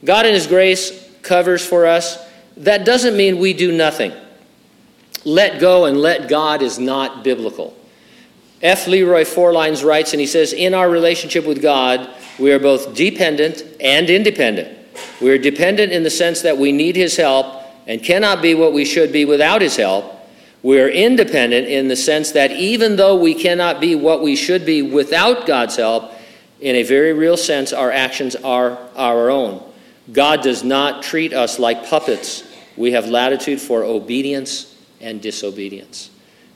God 0.03 0.25
in 0.25 0.33
His 0.33 0.47
grace 0.47 1.07
covers 1.21 1.65
for 1.65 1.85
us 1.85 2.26
that 2.57 2.85
doesn't 2.85 3.15
mean 3.15 3.39
we 3.39 3.53
do 3.53 3.71
nothing. 3.71 4.11
Let 5.23 5.59
go 5.59 5.85
and 5.85 5.99
let 5.99 6.29
God 6.29 6.61
is 6.61 6.79
not 6.79 7.23
biblical. 7.23 7.75
F. 8.61 8.87
Leroy 8.87 9.23
Forlines 9.23 9.85
writes, 9.85 10.13
and 10.13 10.19
he 10.19 10.25
says, 10.25 10.53
In 10.53 10.73
our 10.73 10.89
relationship 10.89 11.45
with 11.45 11.61
God, 11.61 12.09
we 12.39 12.51
are 12.51 12.59
both 12.59 12.95
dependent 12.95 13.63
and 13.79 14.09
independent. 14.09 14.77
We 15.21 15.29
are 15.29 15.37
dependent 15.37 15.91
in 15.91 16.03
the 16.03 16.09
sense 16.09 16.41
that 16.41 16.57
we 16.57 16.71
need 16.71 16.95
His 16.95 17.15
help 17.15 17.63
and 17.85 18.03
cannot 18.03 18.41
be 18.41 18.55
what 18.55 18.73
we 18.73 18.85
should 18.85 19.11
be 19.11 19.25
without 19.25 19.61
His 19.61 19.75
help. 19.75 20.13
We 20.63 20.79
are 20.79 20.89
independent 20.89 21.67
in 21.67 21.87
the 21.87 21.95
sense 21.95 22.31
that 22.31 22.51
even 22.51 22.95
though 22.95 23.15
we 23.15 23.35
cannot 23.35 23.79
be 23.79 23.95
what 23.95 24.21
we 24.23 24.35
should 24.35 24.65
be 24.65 24.81
without 24.81 25.45
God's 25.45 25.75
help, 25.75 26.11
in 26.59 26.75
a 26.75 26.83
very 26.83 27.13
real 27.13 27.37
sense, 27.37 27.73
our 27.73 27.91
actions 27.91 28.35
are 28.35 28.77
our 28.95 29.29
own. 29.29 29.63
God 30.11 30.41
does 30.41 30.63
not 30.63 31.03
treat 31.03 31.33
us 31.33 31.59
like 31.59 31.87
puppets 31.87 32.46
we 32.77 32.91
have 32.91 33.07
latitude 33.07 33.59
for 33.59 33.83
obedience 33.83 34.75
and 35.01 35.21
disobedience. 35.21 36.09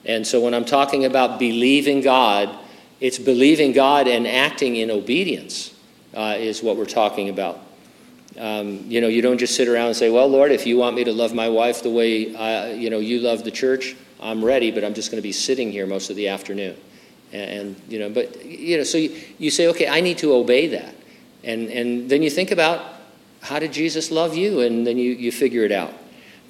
And 0.06 0.26
so 0.26 0.40
when 0.40 0.54
I'm 0.54 0.66
talking 0.66 1.06
about 1.06 1.40
believing 1.40 2.02
God, 2.02 2.58
it's 3.00 3.20
believing 3.20 3.72
God 3.72 4.08
and 4.08 4.28
acting 4.28 4.76
in 4.76 4.90
obedience 4.90 5.74
uh, 6.14 6.36
is 6.38 6.64
what 6.64 6.78
we're 6.78 6.86
talking 6.86 7.30
about. 7.30 7.60
Um, 8.38 8.86
you 8.88 9.02
know, 9.02 9.08
you 9.08 9.22
don't 9.22 9.38
just 9.38 9.56
sit 9.56 9.68
around 9.68 9.88
and 9.88 9.96
say, 9.96 10.10
"Well, 10.10 10.28
Lord, 10.28 10.52
if 10.52 10.66
you 10.66 10.78
want 10.78 10.96
me 10.96 11.04
to 11.04 11.12
love 11.12 11.34
my 11.34 11.50
wife 11.50 11.84
the 11.84 11.90
way 11.90 12.34
I, 12.36 12.72
you 12.74 12.90
know 12.90 13.00
you 13.00 13.20
love 13.20 13.44
the 13.44 13.52
church, 13.52 13.96
I'm 14.22 14.44
ready." 14.44 14.72
But 14.72 14.86
I'm 14.86 14.94
just 14.94 15.12
going 15.12 15.18
to 15.18 15.24
be 15.24 15.34
sitting 15.34 15.70
here 15.72 15.86
most 15.86 16.10
of 16.10 16.16
the 16.16 16.30
afternoon, 16.30 16.78
and, 17.34 17.52
and 17.52 17.82
you 17.90 18.00
know. 18.00 18.10
But 18.10 18.46
you 18.46 18.78
know, 18.78 18.84
so 18.84 18.98
you, 18.98 19.14
you 19.38 19.52
say, 19.52 19.68
"Okay, 19.68 19.88
I 19.88 20.00
need 20.00 20.18
to 20.20 20.34
obey 20.34 20.68
that," 20.68 20.96
and 21.44 21.70
and 21.70 22.10
then 22.10 22.24
you 22.24 22.30
think 22.30 22.52
about 22.52 22.86
how 23.42 23.60
did 23.60 23.74
Jesus 23.74 24.12
love 24.12 24.34
you, 24.36 24.62
and 24.62 24.88
then 24.88 24.98
you 24.98 25.12
you 25.12 25.32
figure 25.32 25.66
it 25.66 25.74
out. 25.74 25.94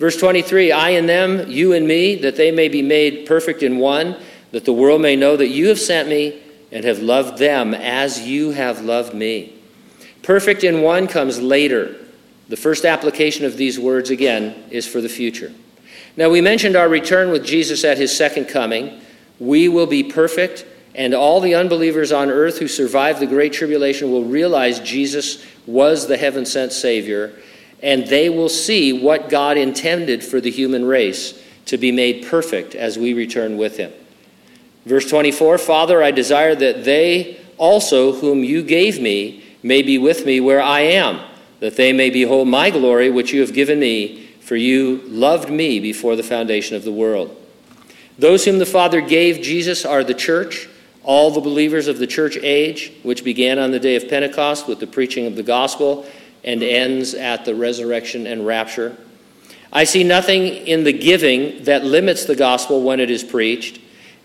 Verse 0.01 0.17
23 0.17 0.71
I 0.71 0.89
and 0.89 1.07
them, 1.07 1.47
you 1.47 1.73
and 1.73 1.87
me, 1.87 2.15
that 2.15 2.35
they 2.35 2.49
may 2.49 2.69
be 2.69 2.81
made 2.81 3.27
perfect 3.27 3.61
in 3.61 3.77
one, 3.77 4.17
that 4.49 4.65
the 4.65 4.73
world 4.73 4.99
may 4.99 5.15
know 5.15 5.37
that 5.37 5.49
you 5.49 5.67
have 5.67 5.79
sent 5.79 6.09
me 6.09 6.41
and 6.71 6.83
have 6.83 6.97
loved 6.97 7.37
them 7.37 7.75
as 7.75 8.27
you 8.27 8.49
have 8.49 8.81
loved 8.81 9.13
me. 9.13 9.53
Perfect 10.23 10.63
in 10.63 10.81
one 10.81 11.05
comes 11.05 11.39
later. 11.39 11.97
The 12.49 12.57
first 12.57 12.83
application 12.83 13.45
of 13.45 13.57
these 13.57 13.79
words, 13.79 14.09
again, 14.09 14.63
is 14.71 14.87
for 14.87 15.01
the 15.01 15.07
future. 15.07 15.53
Now, 16.17 16.29
we 16.31 16.41
mentioned 16.41 16.75
our 16.75 16.89
return 16.89 17.29
with 17.29 17.45
Jesus 17.45 17.83
at 17.83 17.99
his 17.99 18.11
second 18.11 18.45
coming. 18.45 19.01
We 19.37 19.67
will 19.69 19.85
be 19.85 20.01
perfect, 20.01 20.65
and 20.95 21.13
all 21.13 21.41
the 21.41 21.53
unbelievers 21.53 22.11
on 22.11 22.31
earth 22.31 22.57
who 22.57 22.67
survive 22.67 23.19
the 23.19 23.27
Great 23.27 23.53
Tribulation 23.53 24.09
will 24.09 24.25
realize 24.25 24.79
Jesus 24.79 25.45
was 25.67 26.07
the 26.07 26.17
heaven 26.17 26.47
sent 26.47 26.73
Savior 26.73 27.35
and 27.81 28.07
they 28.07 28.29
will 28.29 28.49
see 28.49 28.93
what 28.93 29.29
God 29.29 29.57
intended 29.57 30.23
for 30.23 30.39
the 30.39 30.51
human 30.51 30.85
race 30.85 31.41
to 31.65 31.77
be 31.77 31.91
made 31.91 32.27
perfect 32.27 32.75
as 32.75 32.97
we 32.97 33.13
return 33.13 33.57
with 33.57 33.77
him. 33.77 33.91
Verse 34.85 35.09
24 35.09 35.57
Father, 35.57 36.03
I 36.03 36.11
desire 36.11 36.55
that 36.55 36.83
they 36.83 37.39
also, 37.57 38.13
whom 38.13 38.43
you 38.43 38.63
gave 38.63 38.99
me, 38.99 39.43
may 39.63 39.81
be 39.81 39.97
with 39.97 40.25
me 40.25 40.39
where 40.39 40.61
I 40.61 40.81
am, 40.81 41.21
that 41.59 41.75
they 41.75 41.93
may 41.93 42.09
behold 42.09 42.47
my 42.47 42.71
glory 42.71 43.09
which 43.09 43.31
you 43.31 43.41
have 43.41 43.53
given 43.53 43.79
me, 43.79 44.27
for 44.39 44.55
you 44.55 45.01
loved 45.05 45.49
me 45.49 45.79
before 45.79 46.15
the 46.15 46.23
foundation 46.23 46.75
of 46.75 46.83
the 46.83 46.91
world. 46.91 47.37
Those 48.17 48.45
whom 48.45 48.59
the 48.59 48.65
Father 48.65 49.01
gave 49.01 49.41
Jesus 49.41 49.85
are 49.85 50.03
the 50.03 50.13
church, 50.13 50.67
all 51.03 51.31
the 51.31 51.41
believers 51.41 51.87
of 51.87 51.99
the 51.99 52.07
church 52.07 52.37
age, 52.37 52.91
which 53.03 53.23
began 53.23 53.59
on 53.59 53.71
the 53.71 53.79
day 53.79 53.95
of 53.95 54.09
Pentecost 54.09 54.67
with 54.67 54.79
the 54.79 54.87
preaching 54.87 55.25
of 55.25 55.35
the 55.35 55.43
gospel 55.43 56.05
and 56.43 56.63
ends 56.63 57.13
at 57.13 57.45
the 57.45 57.55
resurrection 57.55 58.27
and 58.27 58.45
rapture. 58.45 58.97
I 59.73 59.85
see 59.85 60.03
nothing 60.03 60.47
in 60.47 60.83
the 60.83 60.93
giving 60.93 61.63
that 61.63 61.85
limits 61.85 62.25
the 62.25 62.35
gospel 62.35 62.81
when 62.83 62.99
it 62.99 63.09
is 63.09 63.23
preached. 63.23 63.79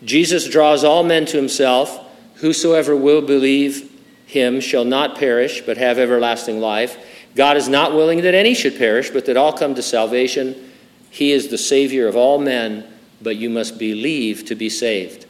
Jesus 0.04 0.48
draws 0.48 0.82
all 0.82 1.04
men 1.04 1.24
to 1.26 1.36
himself. 1.36 2.04
Whosoever 2.36 2.96
will 2.96 3.22
believe 3.22 3.92
him 4.26 4.60
shall 4.60 4.84
not 4.84 5.16
perish, 5.16 5.62
but 5.62 5.76
have 5.76 5.98
everlasting 5.98 6.60
life. 6.60 6.98
God 7.36 7.56
is 7.56 7.68
not 7.68 7.94
willing 7.94 8.22
that 8.22 8.34
any 8.34 8.54
should 8.54 8.76
perish, 8.76 9.10
but 9.10 9.26
that 9.26 9.36
all 9.36 9.52
come 9.52 9.74
to 9.74 9.82
salvation. 9.82 10.72
He 11.10 11.32
is 11.32 11.48
the 11.48 11.58
Savior 11.58 12.08
of 12.08 12.16
all 12.16 12.38
men, 12.38 12.84
but 13.22 13.36
you 13.36 13.48
must 13.48 13.78
believe 13.78 14.44
to 14.46 14.54
be 14.54 14.68
saved. 14.68 15.26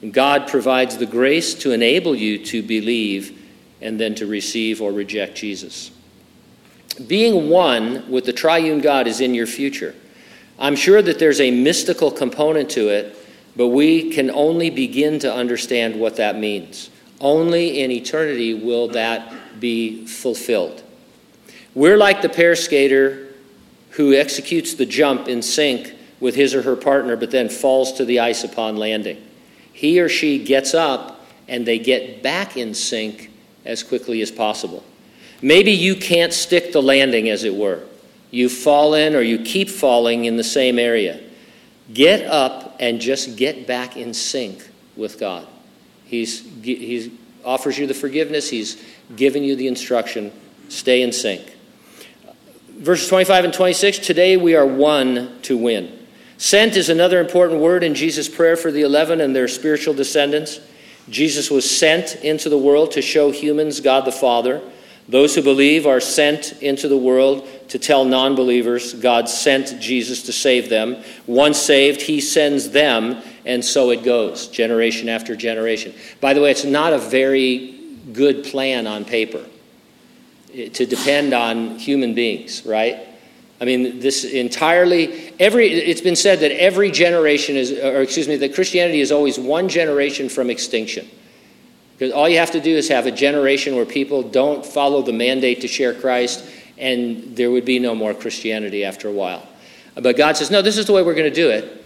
And 0.00 0.12
God 0.12 0.48
provides 0.48 0.96
the 0.96 1.06
grace 1.06 1.54
to 1.56 1.72
enable 1.72 2.16
you 2.16 2.44
to 2.46 2.62
believe 2.62 3.38
and 3.80 4.00
then 4.00 4.14
to 4.16 4.26
receive 4.26 4.80
or 4.80 4.92
reject 4.92 5.36
Jesus. 5.36 5.90
Being 6.94 7.48
one 7.48 8.10
with 8.10 8.24
the 8.24 8.32
triune 8.32 8.80
God 8.80 9.06
is 9.06 9.20
in 9.20 9.34
your 9.34 9.46
future. 9.46 9.94
I'm 10.58 10.76
sure 10.76 11.02
that 11.02 11.18
there's 11.18 11.40
a 11.40 11.50
mystical 11.50 12.10
component 12.10 12.70
to 12.70 12.88
it, 12.88 13.16
but 13.56 13.68
we 13.68 14.10
can 14.10 14.30
only 14.30 14.70
begin 14.70 15.18
to 15.20 15.32
understand 15.32 15.98
what 15.98 16.16
that 16.16 16.38
means. 16.38 16.90
Only 17.20 17.80
in 17.80 17.90
eternity 17.90 18.54
will 18.54 18.88
that 18.88 19.60
be 19.60 20.06
fulfilled. 20.06 20.82
We're 21.74 21.96
like 21.96 22.22
the 22.22 22.28
pair 22.28 22.54
skater 22.54 23.28
who 23.90 24.14
executes 24.14 24.74
the 24.74 24.86
jump 24.86 25.28
in 25.28 25.42
sync 25.42 25.94
with 26.20 26.34
his 26.34 26.54
or 26.54 26.62
her 26.62 26.76
partner, 26.76 27.16
but 27.16 27.30
then 27.30 27.48
falls 27.48 27.92
to 27.94 28.04
the 28.04 28.20
ice 28.20 28.44
upon 28.44 28.76
landing. 28.76 29.22
He 29.72 30.00
or 30.00 30.08
she 30.08 30.42
gets 30.42 30.74
up 30.74 31.26
and 31.48 31.66
they 31.66 31.78
get 31.78 32.22
back 32.22 32.56
in 32.56 32.74
sync 32.74 33.30
as 33.64 33.82
quickly 33.82 34.22
as 34.22 34.30
possible. 34.30 34.84
Maybe 35.42 35.72
you 35.72 35.96
can't 35.96 36.32
stick 36.32 36.72
the 36.72 36.80
landing, 36.80 37.28
as 37.28 37.42
it 37.42 37.54
were. 37.54 37.82
You 38.30 38.48
fall 38.48 38.94
in 38.94 39.14
or 39.14 39.20
you 39.20 39.38
keep 39.40 39.68
falling 39.68 40.24
in 40.24 40.36
the 40.36 40.44
same 40.44 40.78
area. 40.78 41.20
Get 41.92 42.24
up 42.26 42.76
and 42.78 43.00
just 43.00 43.36
get 43.36 43.66
back 43.66 43.96
in 43.96 44.14
sync 44.14 44.70
with 44.96 45.18
God. 45.18 45.46
He's, 46.04 46.40
he 46.62 47.18
offers 47.44 47.78
you 47.78 47.86
the 47.86 47.94
forgiveness, 47.94 48.48
He's 48.48 48.82
given 49.16 49.42
you 49.42 49.56
the 49.56 49.66
instruction. 49.66 50.32
Stay 50.68 51.02
in 51.02 51.12
sync. 51.12 51.56
Verses 52.70 53.08
25 53.08 53.44
and 53.44 53.54
26 53.54 53.98
today 53.98 54.36
we 54.36 54.54
are 54.54 54.66
one 54.66 55.40
to 55.42 55.56
win. 55.56 55.98
Sent 56.38 56.76
is 56.76 56.88
another 56.88 57.20
important 57.20 57.60
word 57.60 57.84
in 57.84 57.94
Jesus' 57.94 58.28
prayer 58.28 58.56
for 58.56 58.72
the 58.72 58.82
11 58.82 59.20
and 59.20 59.36
their 59.36 59.46
spiritual 59.46 59.94
descendants. 59.94 60.60
Jesus 61.08 61.50
was 61.50 61.68
sent 61.68 62.16
into 62.16 62.48
the 62.48 62.58
world 62.58 62.92
to 62.92 63.02
show 63.02 63.30
humans 63.30 63.80
God 63.80 64.04
the 64.04 64.12
Father. 64.12 64.62
Those 65.08 65.34
who 65.34 65.42
believe 65.42 65.86
are 65.86 66.00
sent 66.00 66.62
into 66.62 66.88
the 66.88 66.96
world 66.96 67.48
to 67.68 67.78
tell 67.78 68.04
non 68.04 68.34
believers 68.34 68.94
God 68.94 69.28
sent 69.28 69.80
Jesus 69.80 70.22
to 70.24 70.32
save 70.32 70.68
them. 70.68 71.02
Once 71.26 71.58
saved, 71.58 72.00
he 72.02 72.20
sends 72.20 72.70
them, 72.70 73.20
and 73.44 73.64
so 73.64 73.90
it 73.90 74.04
goes, 74.04 74.48
generation 74.48 75.08
after 75.08 75.34
generation. 75.34 75.92
By 76.20 76.34
the 76.34 76.40
way, 76.40 76.50
it's 76.50 76.64
not 76.64 76.92
a 76.92 76.98
very 76.98 77.78
good 78.12 78.44
plan 78.44 78.86
on 78.86 79.04
paper 79.04 79.44
eh, 80.54 80.68
to 80.68 80.86
depend 80.86 81.32
on 81.32 81.78
human 81.78 82.14
beings, 82.14 82.64
right? 82.64 83.08
I 83.60 83.64
mean, 83.64 84.00
this 84.00 84.24
entirely, 84.24 85.32
every, 85.38 85.68
it's 85.68 86.00
been 86.00 86.16
said 86.16 86.40
that 86.40 86.50
every 86.50 86.90
generation 86.90 87.56
is, 87.56 87.70
or 87.70 88.02
excuse 88.02 88.26
me, 88.26 88.36
that 88.36 88.54
Christianity 88.54 89.00
is 89.00 89.12
always 89.12 89.38
one 89.38 89.68
generation 89.68 90.28
from 90.28 90.50
extinction. 90.50 91.08
Because 92.02 92.14
all 92.14 92.28
you 92.28 92.38
have 92.38 92.50
to 92.50 92.60
do 92.60 92.74
is 92.74 92.88
have 92.88 93.06
a 93.06 93.12
generation 93.12 93.76
where 93.76 93.86
people 93.86 94.24
don't 94.24 94.66
follow 94.66 95.02
the 95.02 95.12
mandate 95.12 95.60
to 95.60 95.68
share 95.68 95.94
Christ, 95.94 96.44
and 96.76 97.36
there 97.36 97.52
would 97.52 97.64
be 97.64 97.78
no 97.78 97.94
more 97.94 98.12
Christianity 98.12 98.84
after 98.84 99.06
a 99.06 99.12
while. 99.12 99.46
But 99.94 100.16
God 100.16 100.36
says, 100.36 100.50
no, 100.50 100.62
this 100.62 100.78
is 100.78 100.86
the 100.86 100.92
way 100.92 101.04
we're 101.04 101.14
going 101.14 101.30
to 101.32 101.40
do 101.42 101.50
it 101.50 101.84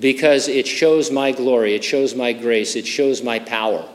because 0.00 0.48
it 0.48 0.66
shows 0.66 1.10
my 1.10 1.32
glory, 1.32 1.74
it 1.74 1.84
shows 1.84 2.14
my 2.14 2.32
grace, 2.32 2.74
it 2.74 2.86
shows 2.86 3.22
my 3.22 3.38
power. 3.38 3.86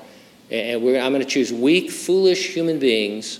And 0.51 0.87
I'm 0.87 1.11
going 1.11 1.23
to 1.23 1.25
choose 1.25 1.51
weak, 1.51 1.89
foolish 1.89 2.53
human 2.53 2.77
beings 2.77 3.39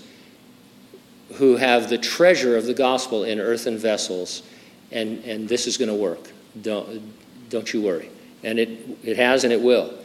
who 1.34 1.54
have 1.54 1.88
the 1.88 1.98
treasure 1.98 2.56
of 2.56 2.66
the 2.66 2.74
gospel 2.74 3.22
in 3.22 3.38
earthen 3.38 3.78
vessels, 3.78 4.42
and, 4.90 5.22
and 5.22 5.48
this 5.48 5.68
is 5.68 5.76
going 5.76 5.90
to 5.90 5.94
work. 5.94 6.32
Don't, 6.60 7.14
Don't 7.50 7.72
you 7.72 7.82
worry. 7.82 8.10
And 8.42 8.58
it, 8.58 8.80
it 9.04 9.16
has 9.16 9.44
and 9.44 9.52
it 9.52 9.62
will. 9.62 9.96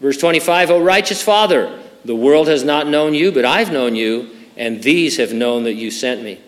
Verse 0.00 0.16
25, 0.16 0.70
O 0.70 0.82
righteous 0.82 1.22
Father, 1.22 1.78
the 2.04 2.16
world 2.16 2.48
has 2.48 2.64
not 2.64 2.86
known 2.86 3.14
you, 3.14 3.30
but 3.30 3.44
I've 3.44 3.72
known 3.72 3.94
you, 3.94 4.30
and 4.56 4.82
these 4.82 5.18
have 5.18 5.32
known 5.32 5.64
that 5.64 5.74
you 5.74 5.90
sent 5.90 6.22
me. 6.22 6.40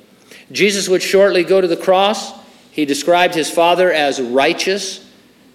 Jesus 0.50 0.88
would 0.88 1.02
shortly 1.02 1.44
go 1.44 1.60
to 1.60 1.66
the 1.66 1.76
cross. 1.76 2.32
He 2.70 2.84
described 2.84 3.34
his 3.34 3.50
Father 3.50 3.92
as 3.92 4.20
righteous. 4.20 5.06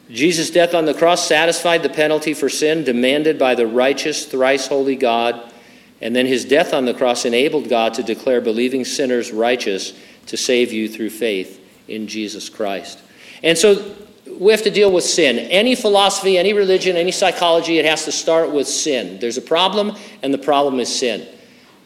Jesus' 0.10 0.52
death 0.52 0.74
on 0.74 0.86
the 0.86 0.94
cross 0.94 1.28
satisfied 1.28 1.84
the 1.84 1.90
penalty 1.90 2.34
for 2.34 2.50
sin 2.50 2.84
demanded 2.84 3.38
by 3.38 3.56
the 3.56 3.68
righteous, 3.68 4.26
thrice 4.26 4.68
holy 4.68 4.96
God. 4.96 5.52
And 6.00 6.16
then 6.16 6.28
his 6.28 6.46
death 6.46 6.74
on 6.74 6.86
the 6.86 6.94
cross 6.94 7.26
enabled 7.26 7.70
God 7.70 7.96
to 7.96 8.04
declare 8.04 8.40
believing 8.40 8.86
sinners 8.86 9.32
righteous 9.32 9.94
to 10.28 10.38
save 10.38 10.72
you 10.72 10.88
through 10.88 11.10
faith 11.10 11.60
in 11.88 12.08
Jesus 12.08 12.50
Christ. 12.50 13.02
And 13.44 13.58
so 13.58 13.96
we 14.40 14.52
have 14.52 14.64
to 14.64 14.72
deal 14.72 14.92
with 14.92 15.04
sin. 15.04 15.40
Any 15.40 15.76
philosophy, 15.76 16.38
any 16.38 16.54
religion, 16.54 16.96
any 16.96 17.12
psychology, 17.12 17.80
it 17.80 17.86
has 17.86 18.06
to 18.06 18.12
start 18.12 18.52
with 18.52 18.68
sin. 18.68 19.20
There's 19.20 19.38
a 19.38 19.42
problem, 19.42 19.96
and 20.22 20.34
the 20.34 20.38
problem 20.38 20.80
is 20.80 20.94
sin. 20.94 21.28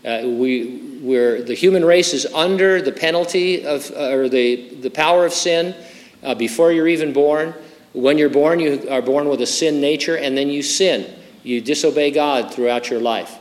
Uh, 0.03 0.21
we, 0.25 0.99
we're, 1.01 1.43
the 1.43 1.53
human 1.53 1.85
race 1.85 2.13
is 2.13 2.25
under 2.27 2.81
the 2.81 2.91
penalty 2.91 3.65
of, 3.65 3.89
uh, 3.91 4.09
or 4.09 4.29
the, 4.29 4.75
the 4.75 4.89
power 4.89 5.25
of 5.25 5.33
sin 5.33 5.75
uh, 6.23 6.35
before 6.35 6.71
you're 6.71 6.87
even 6.87 7.13
born. 7.13 7.53
When 7.93 8.17
you're 8.17 8.29
born, 8.29 8.59
you 8.59 8.87
are 8.89 9.01
born 9.01 9.29
with 9.29 9.41
a 9.41 9.45
sin 9.45 9.79
nature, 9.79 10.17
and 10.17 10.37
then 10.37 10.49
you 10.49 10.63
sin. 10.63 11.13
You 11.43 11.61
disobey 11.61 12.11
God 12.11 12.53
throughout 12.53 12.89
your 12.89 12.99
life. 12.99 13.37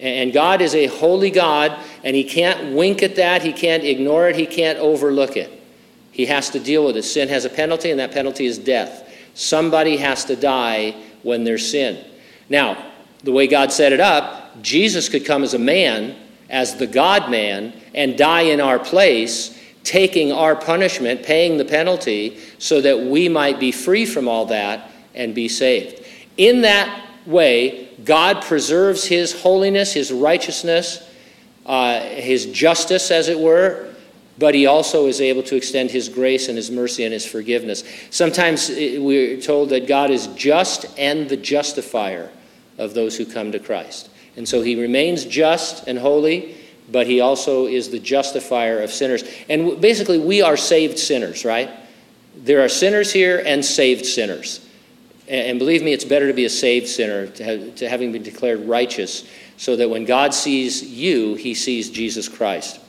And 0.00 0.32
God 0.32 0.62
is 0.62 0.74
a 0.74 0.86
holy 0.86 1.30
God, 1.30 1.76
and 2.04 2.14
He 2.14 2.24
can't 2.24 2.74
wink 2.74 3.02
at 3.02 3.16
that, 3.16 3.42
He 3.42 3.52
can't 3.52 3.84
ignore 3.84 4.28
it, 4.28 4.36
He 4.36 4.46
can't 4.46 4.78
overlook 4.78 5.36
it. 5.36 5.57
He 6.18 6.26
has 6.26 6.50
to 6.50 6.58
deal 6.58 6.84
with 6.84 6.96
it. 6.96 7.04
Sin 7.04 7.28
has 7.28 7.44
a 7.44 7.48
penalty, 7.48 7.92
and 7.92 8.00
that 8.00 8.10
penalty 8.10 8.44
is 8.44 8.58
death. 8.58 9.08
Somebody 9.34 9.98
has 9.98 10.24
to 10.24 10.34
die 10.34 10.96
when 11.22 11.44
there's 11.44 11.70
sin. 11.70 12.04
Now, 12.48 12.90
the 13.22 13.30
way 13.30 13.46
God 13.46 13.70
set 13.70 13.92
it 13.92 14.00
up, 14.00 14.60
Jesus 14.60 15.08
could 15.08 15.24
come 15.24 15.44
as 15.44 15.54
a 15.54 15.60
man, 15.60 16.16
as 16.50 16.74
the 16.74 16.88
God 16.88 17.30
man, 17.30 17.72
and 17.94 18.18
die 18.18 18.40
in 18.40 18.60
our 18.60 18.80
place, 18.80 19.56
taking 19.84 20.32
our 20.32 20.56
punishment, 20.56 21.22
paying 21.22 21.56
the 21.56 21.64
penalty, 21.64 22.40
so 22.58 22.80
that 22.80 22.98
we 22.98 23.28
might 23.28 23.60
be 23.60 23.70
free 23.70 24.04
from 24.04 24.26
all 24.26 24.46
that 24.46 24.90
and 25.14 25.36
be 25.36 25.46
saved. 25.46 26.04
In 26.36 26.62
that 26.62 27.06
way, 27.26 27.90
God 28.04 28.42
preserves 28.42 29.04
His 29.04 29.40
holiness, 29.40 29.92
His 29.92 30.10
righteousness, 30.10 31.08
uh, 31.64 32.00
His 32.00 32.46
justice, 32.46 33.12
as 33.12 33.28
it 33.28 33.38
were, 33.38 33.87
but 34.38 34.54
He 34.54 34.66
also 34.66 35.06
is 35.06 35.20
able 35.20 35.42
to 35.44 35.56
extend 35.56 35.90
His 35.90 36.08
grace 36.08 36.48
and 36.48 36.56
His 36.56 36.70
mercy 36.70 37.04
and 37.04 37.12
His 37.12 37.26
forgiveness. 37.26 37.84
Sometimes 38.10 38.70
uh, 38.70 38.96
we're 39.00 39.40
told 39.40 39.70
that 39.70 39.86
God 39.86 40.10
is 40.10 40.28
just 40.28 40.86
and 40.98 41.28
the 41.28 41.36
justifier 41.36 42.30
of 42.78 42.94
those 42.94 43.16
who 43.16 43.26
come 43.26 43.52
to 43.52 43.58
Christ. 43.58 44.10
And 44.36 44.48
so 44.48 44.62
He 44.62 44.80
remains 44.80 45.24
just 45.24 45.86
and 45.88 45.98
holy, 45.98 46.56
but 46.90 47.06
He 47.06 47.20
also 47.20 47.66
is 47.66 47.90
the 47.90 47.98
justifier 47.98 48.80
of 48.80 48.90
sinners. 48.90 49.24
And 49.48 49.80
basically, 49.80 50.18
we 50.18 50.42
are 50.42 50.56
saved 50.56 50.98
sinners, 50.98 51.44
right? 51.44 51.70
There 52.36 52.64
are 52.64 52.68
sinners 52.68 53.12
here 53.12 53.42
and 53.44 53.64
saved 53.64 54.06
sinners. 54.06 54.64
And 55.28 55.58
believe 55.58 55.82
me, 55.82 55.92
it's 55.92 56.04
better 56.04 56.26
to 56.28 56.32
be 56.32 56.46
a 56.46 56.50
saved 56.50 56.88
sinner, 56.88 57.26
to, 57.26 57.44
have, 57.44 57.74
to 57.76 57.88
having 57.88 58.12
been 58.12 58.22
declared 58.22 58.66
righteous, 58.66 59.28
so 59.58 59.76
that 59.76 59.90
when 59.90 60.06
God 60.06 60.32
sees 60.32 60.82
you, 60.82 61.34
he 61.34 61.52
sees 61.52 61.90
Jesus 61.90 62.28
Christ. 62.28 62.80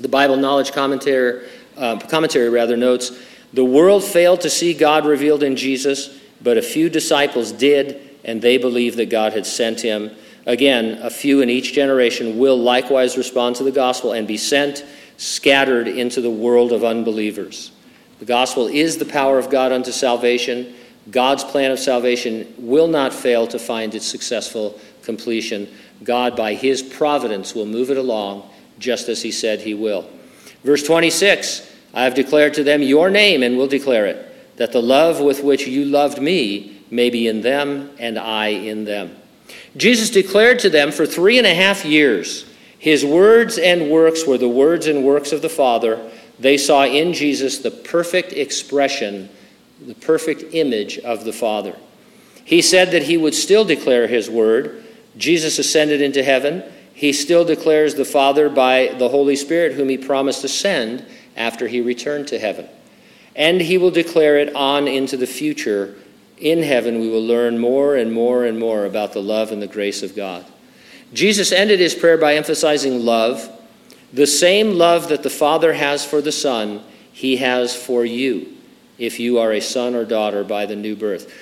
The 0.00 0.08
Bible 0.08 0.36
Knowledge 0.36 0.72
Commentary, 0.72 1.46
uh, 1.76 1.98
commentary 1.98 2.48
rather 2.48 2.76
notes 2.76 3.12
the 3.52 3.64
world 3.64 4.02
failed 4.02 4.40
to 4.42 4.50
see 4.50 4.72
God 4.72 5.04
revealed 5.04 5.42
in 5.42 5.56
Jesus, 5.56 6.18
but 6.40 6.56
a 6.56 6.62
few 6.62 6.88
disciples 6.88 7.52
did, 7.52 8.00
and 8.24 8.40
they 8.40 8.56
believed 8.58 8.96
that 8.96 9.10
God 9.10 9.32
had 9.32 9.44
sent 9.44 9.80
him. 9.80 10.12
Again, 10.46 10.98
a 11.02 11.10
few 11.10 11.42
in 11.42 11.50
each 11.50 11.72
generation 11.72 12.38
will 12.38 12.56
likewise 12.56 13.18
respond 13.18 13.56
to 13.56 13.64
the 13.64 13.72
gospel 13.72 14.12
and 14.12 14.26
be 14.26 14.36
sent, 14.36 14.84
scattered 15.16 15.88
into 15.88 16.20
the 16.20 16.30
world 16.30 16.72
of 16.72 16.84
unbelievers. 16.84 17.72
The 18.20 18.24
gospel 18.24 18.68
is 18.68 18.98
the 18.98 19.04
power 19.04 19.38
of 19.38 19.50
God 19.50 19.72
unto 19.72 19.90
salvation. 19.90 20.74
God's 21.10 21.44
plan 21.44 21.72
of 21.72 21.78
salvation 21.78 22.54
will 22.56 22.88
not 22.88 23.12
fail 23.12 23.46
to 23.48 23.58
find 23.58 23.94
its 23.94 24.06
successful 24.06 24.78
completion. 25.02 25.68
God, 26.04 26.36
by 26.36 26.54
his 26.54 26.82
providence, 26.82 27.54
will 27.54 27.66
move 27.66 27.90
it 27.90 27.98
along 27.98 28.48
just 28.80 29.08
as 29.08 29.22
he 29.22 29.30
said 29.30 29.60
he 29.60 29.74
will. 29.74 30.10
Verse 30.64 30.82
26 30.82 31.68
I 31.94 32.02
have 32.02 32.14
declared 32.14 32.54
to 32.54 32.64
them 32.64 32.82
your 32.82 33.10
name 33.10 33.44
and 33.44 33.56
will 33.56 33.68
declare 33.68 34.06
it, 34.06 34.56
that 34.56 34.72
the 34.72 34.82
love 34.82 35.20
with 35.20 35.44
which 35.44 35.66
you 35.68 35.84
loved 35.84 36.20
me 36.20 36.82
may 36.90 37.10
be 37.10 37.28
in 37.28 37.42
them 37.42 37.90
and 37.98 38.18
I 38.18 38.48
in 38.48 38.84
them. 38.84 39.16
Jesus 39.76 40.10
declared 40.10 40.58
to 40.60 40.70
them 40.70 40.90
for 40.90 41.06
three 41.06 41.38
and 41.38 41.46
a 41.46 41.54
half 41.54 41.84
years 41.84 42.50
his 42.80 43.04
words 43.04 43.58
and 43.58 43.90
works 43.90 44.26
were 44.26 44.38
the 44.38 44.48
words 44.48 44.86
and 44.86 45.04
works 45.04 45.32
of 45.32 45.42
the 45.42 45.50
Father. 45.50 46.10
They 46.38 46.56
saw 46.56 46.86
in 46.86 47.12
Jesus 47.12 47.58
the 47.58 47.70
perfect 47.70 48.32
expression 48.32 49.28
the 49.86 49.94
perfect 49.94 50.54
image 50.54 50.98
of 50.98 51.24
the 51.24 51.32
Father. 51.32 51.76
He 52.42 52.62
said 52.62 52.90
that 52.92 53.02
he 53.02 53.18
would 53.18 53.34
still 53.34 53.66
declare 53.66 54.06
his 54.06 54.30
word. 54.30 54.82
Jesus 55.16 55.58
ascended 55.58 56.00
into 56.00 56.22
heaven. 56.22 56.62
He 57.00 57.14
still 57.14 57.46
declares 57.46 57.94
the 57.94 58.04
Father 58.04 58.50
by 58.50 58.94
the 58.98 59.08
Holy 59.08 59.34
Spirit, 59.34 59.72
whom 59.72 59.88
he 59.88 59.96
promised 59.96 60.42
to 60.42 60.48
send 60.48 61.02
after 61.34 61.66
he 61.66 61.80
returned 61.80 62.28
to 62.28 62.38
heaven. 62.38 62.68
And 63.34 63.58
he 63.58 63.78
will 63.78 63.90
declare 63.90 64.36
it 64.36 64.54
on 64.54 64.86
into 64.86 65.16
the 65.16 65.26
future. 65.26 65.96
In 66.36 66.62
heaven, 66.62 67.00
we 67.00 67.08
will 67.08 67.24
learn 67.24 67.58
more 67.58 67.96
and 67.96 68.12
more 68.12 68.44
and 68.44 68.58
more 68.58 68.84
about 68.84 69.14
the 69.14 69.22
love 69.22 69.50
and 69.50 69.62
the 69.62 69.66
grace 69.66 70.02
of 70.02 70.14
God. 70.14 70.44
Jesus 71.14 71.52
ended 71.52 71.80
his 71.80 71.94
prayer 71.94 72.18
by 72.18 72.34
emphasizing 72.34 73.02
love. 73.02 73.50
The 74.12 74.26
same 74.26 74.74
love 74.74 75.08
that 75.08 75.22
the 75.22 75.30
Father 75.30 75.72
has 75.72 76.04
for 76.04 76.20
the 76.20 76.30
Son, 76.30 76.82
he 77.14 77.38
has 77.38 77.74
for 77.74 78.04
you 78.04 78.46
if 78.98 79.18
you 79.18 79.38
are 79.38 79.52
a 79.52 79.60
son 79.60 79.94
or 79.94 80.04
daughter 80.04 80.44
by 80.44 80.66
the 80.66 80.76
new 80.76 80.96
birth. 80.96 81.32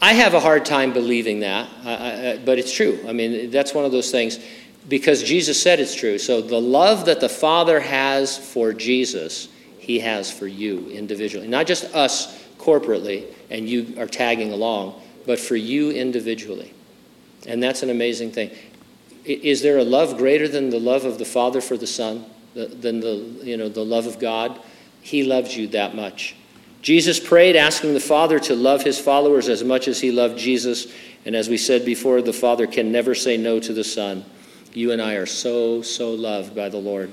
I 0.00 0.14
have 0.14 0.32
a 0.32 0.40
hard 0.40 0.64
time 0.64 0.94
believing 0.94 1.40
that, 1.40 2.46
but 2.46 2.58
it's 2.58 2.72
true. 2.72 2.98
I 3.06 3.12
mean, 3.12 3.50
that's 3.50 3.74
one 3.74 3.84
of 3.84 3.92
those 3.92 4.10
things 4.10 4.38
because 4.90 5.22
Jesus 5.22 5.62
said 5.62 5.78
it's 5.78 5.94
true. 5.94 6.18
So 6.18 6.42
the 6.42 6.60
love 6.60 7.06
that 7.06 7.20
the 7.20 7.28
Father 7.28 7.78
has 7.78 8.36
for 8.36 8.72
Jesus, 8.72 9.48
he 9.78 10.00
has 10.00 10.30
for 10.30 10.48
you 10.48 10.88
individually. 10.90 11.46
Not 11.46 11.68
just 11.68 11.84
us 11.94 12.36
corporately, 12.58 13.32
and 13.50 13.68
you 13.68 13.94
are 13.98 14.06
tagging 14.06 14.52
along, 14.52 15.00
but 15.26 15.38
for 15.38 15.54
you 15.54 15.92
individually. 15.92 16.74
And 17.46 17.62
that's 17.62 17.84
an 17.84 17.90
amazing 17.90 18.32
thing. 18.32 18.50
Is 19.24 19.62
there 19.62 19.78
a 19.78 19.84
love 19.84 20.18
greater 20.18 20.48
than 20.48 20.70
the 20.70 20.80
love 20.80 21.04
of 21.04 21.18
the 21.18 21.24
Father 21.24 21.60
for 21.60 21.76
the 21.76 21.86
Son, 21.86 22.26
than 22.54 22.98
the, 23.00 23.14
you 23.42 23.56
know, 23.56 23.68
the 23.68 23.84
love 23.84 24.06
of 24.06 24.18
God? 24.18 24.60
He 25.02 25.22
loves 25.22 25.56
you 25.56 25.68
that 25.68 25.94
much. 25.94 26.34
Jesus 26.82 27.20
prayed, 27.20 27.54
asking 27.54 27.94
the 27.94 28.00
Father 28.00 28.40
to 28.40 28.56
love 28.56 28.82
his 28.82 28.98
followers 28.98 29.48
as 29.48 29.62
much 29.62 29.86
as 29.86 30.00
he 30.00 30.10
loved 30.10 30.36
Jesus. 30.36 30.92
And 31.24 31.36
as 31.36 31.48
we 31.48 31.58
said 31.58 31.84
before, 31.84 32.22
the 32.22 32.32
Father 32.32 32.66
can 32.66 32.90
never 32.90 33.14
say 33.14 33.36
no 33.36 33.60
to 33.60 33.72
the 33.72 33.84
Son. 33.84 34.24
You 34.72 34.92
and 34.92 35.02
I 35.02 35.14
are 35.14 35.26
so, 35.26 35.82
so 35.82 36.12
loved 36.12 36.54
by 36.54 36.68
the 36.68 36.78
Lord. 36.78 37.12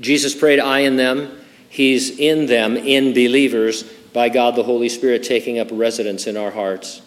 Jesus 0.00 0.34
prayed, 0.34 0.60
I 0.60 0.80
in 0.80 0.96
them. 0.96 1.38
He's 1.68 2.18
in 2.18 2.46
them, 2.46 2.76
in 2.76 3.12
believers, 3.12 3.82
by 4.12 4.28
God 4.30 4.56
the 4.56 4.62
Holy 4.62 4.88
Spirit 4.88 5.22
taking 5.22 5.58
up 5.58 5.68
residence 5.70 6.26
in 6.26 6.36
our 6.36 6.50
hearts. 6.50 7.02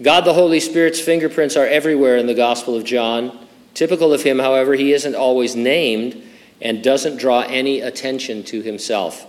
God 0.00 0.24
the 0.24 0.32
Holy 0.32 0.60
Spirit's 0.60 1.00
fingerprints 1.00 1.56
are 1.56 1.66
everywhere 1.66 2.16
in 2.16 2.26
the 2.26 2.34
Gospel 2.34 2.74
of 2.74 2.84
John. 2.84 3.46
Typical 3.74 4.14
of 4.14 4.22
him, 4.22 4.38
however, 4.38 4.74
he 4.74 4.94
isn't 4.94 5.14
always 5.14 5.54
named 5.54 6.22
and 6.62 6.82
doesn't 6.82 7.18
draw 7.18 7.40
any 7.42 7.80
attention 7.80 8.42
to 8.44 8.62
himself. 8.62 9.26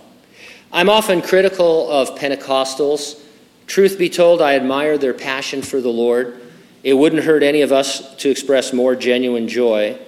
I'm 0.72 0.88
often 0.88 1.20
critical 1.20 1.90
of 1.90 2.18
Pentecostals. 2.18 3.20
Truth 3.66 3.98
be 3.98 4.08
told, 4.08 4.40
I 4.40 4.54
admire 4.54 4.96
their 4.96 5.14
passion 5.14 5.60
for 5.60 5.82
the 5.82 5.90
Lord. 5.90 6.40
It 6.82 6.94
wouldn't 6.94 7.24
hurt 7.24 7.42
any 7.42 7.62
of 7.62 7.72
us 7.72 8.14
to 8.16 8.30
express 8.30 8.72
more 8.72 8.96
genuine 8.96 9.48
joy. 9.48 9.98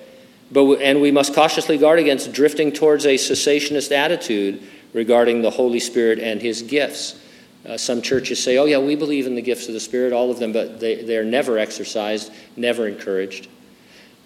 But, 0.51 0.81
and 0.81 1.01
we 1.01 1.11
must 1.11 1.35
cautiously 1.35 1.79
guard 1.79 1.99
against 1.99 2.33
drifting 2.33 2.73
towards 2.73 3.07
a 3.07 3.15
cessationist 3.15 3.93
attitude 3.93 4.63
regarding 4.93 5.43
the 5.43 5.51
Holy 5.51 5.81
Spirit 5.81 6.19
and 6.19 6.41
his 6.41 6.63
gifts. 6.63 7.21
Uh, 7.67 7.77
some 7.77 8.03
churches 8.03 8.43
say, 8.43 8.59
oh, 8.59 8.67
yeah, 8.67 8.79
we 8.79 8.95
believe 8.95 9.27
in 9.27 9.35
the 9.35 9.43
gifts 9.43 9.69
of 9.69 9.75
the 9.75 9.81
Spirit, 9.81 10.13
all 10.13 10.31
of 10.31 10.39
them, 10.39 10.53
but 10.53 10.81
they, 10.81 11.03
they're 11.03 11.25
never 11.25 11.59
exercised, 11.59 12.33
never 12.57 12.87
encouraged. 12.87 13.49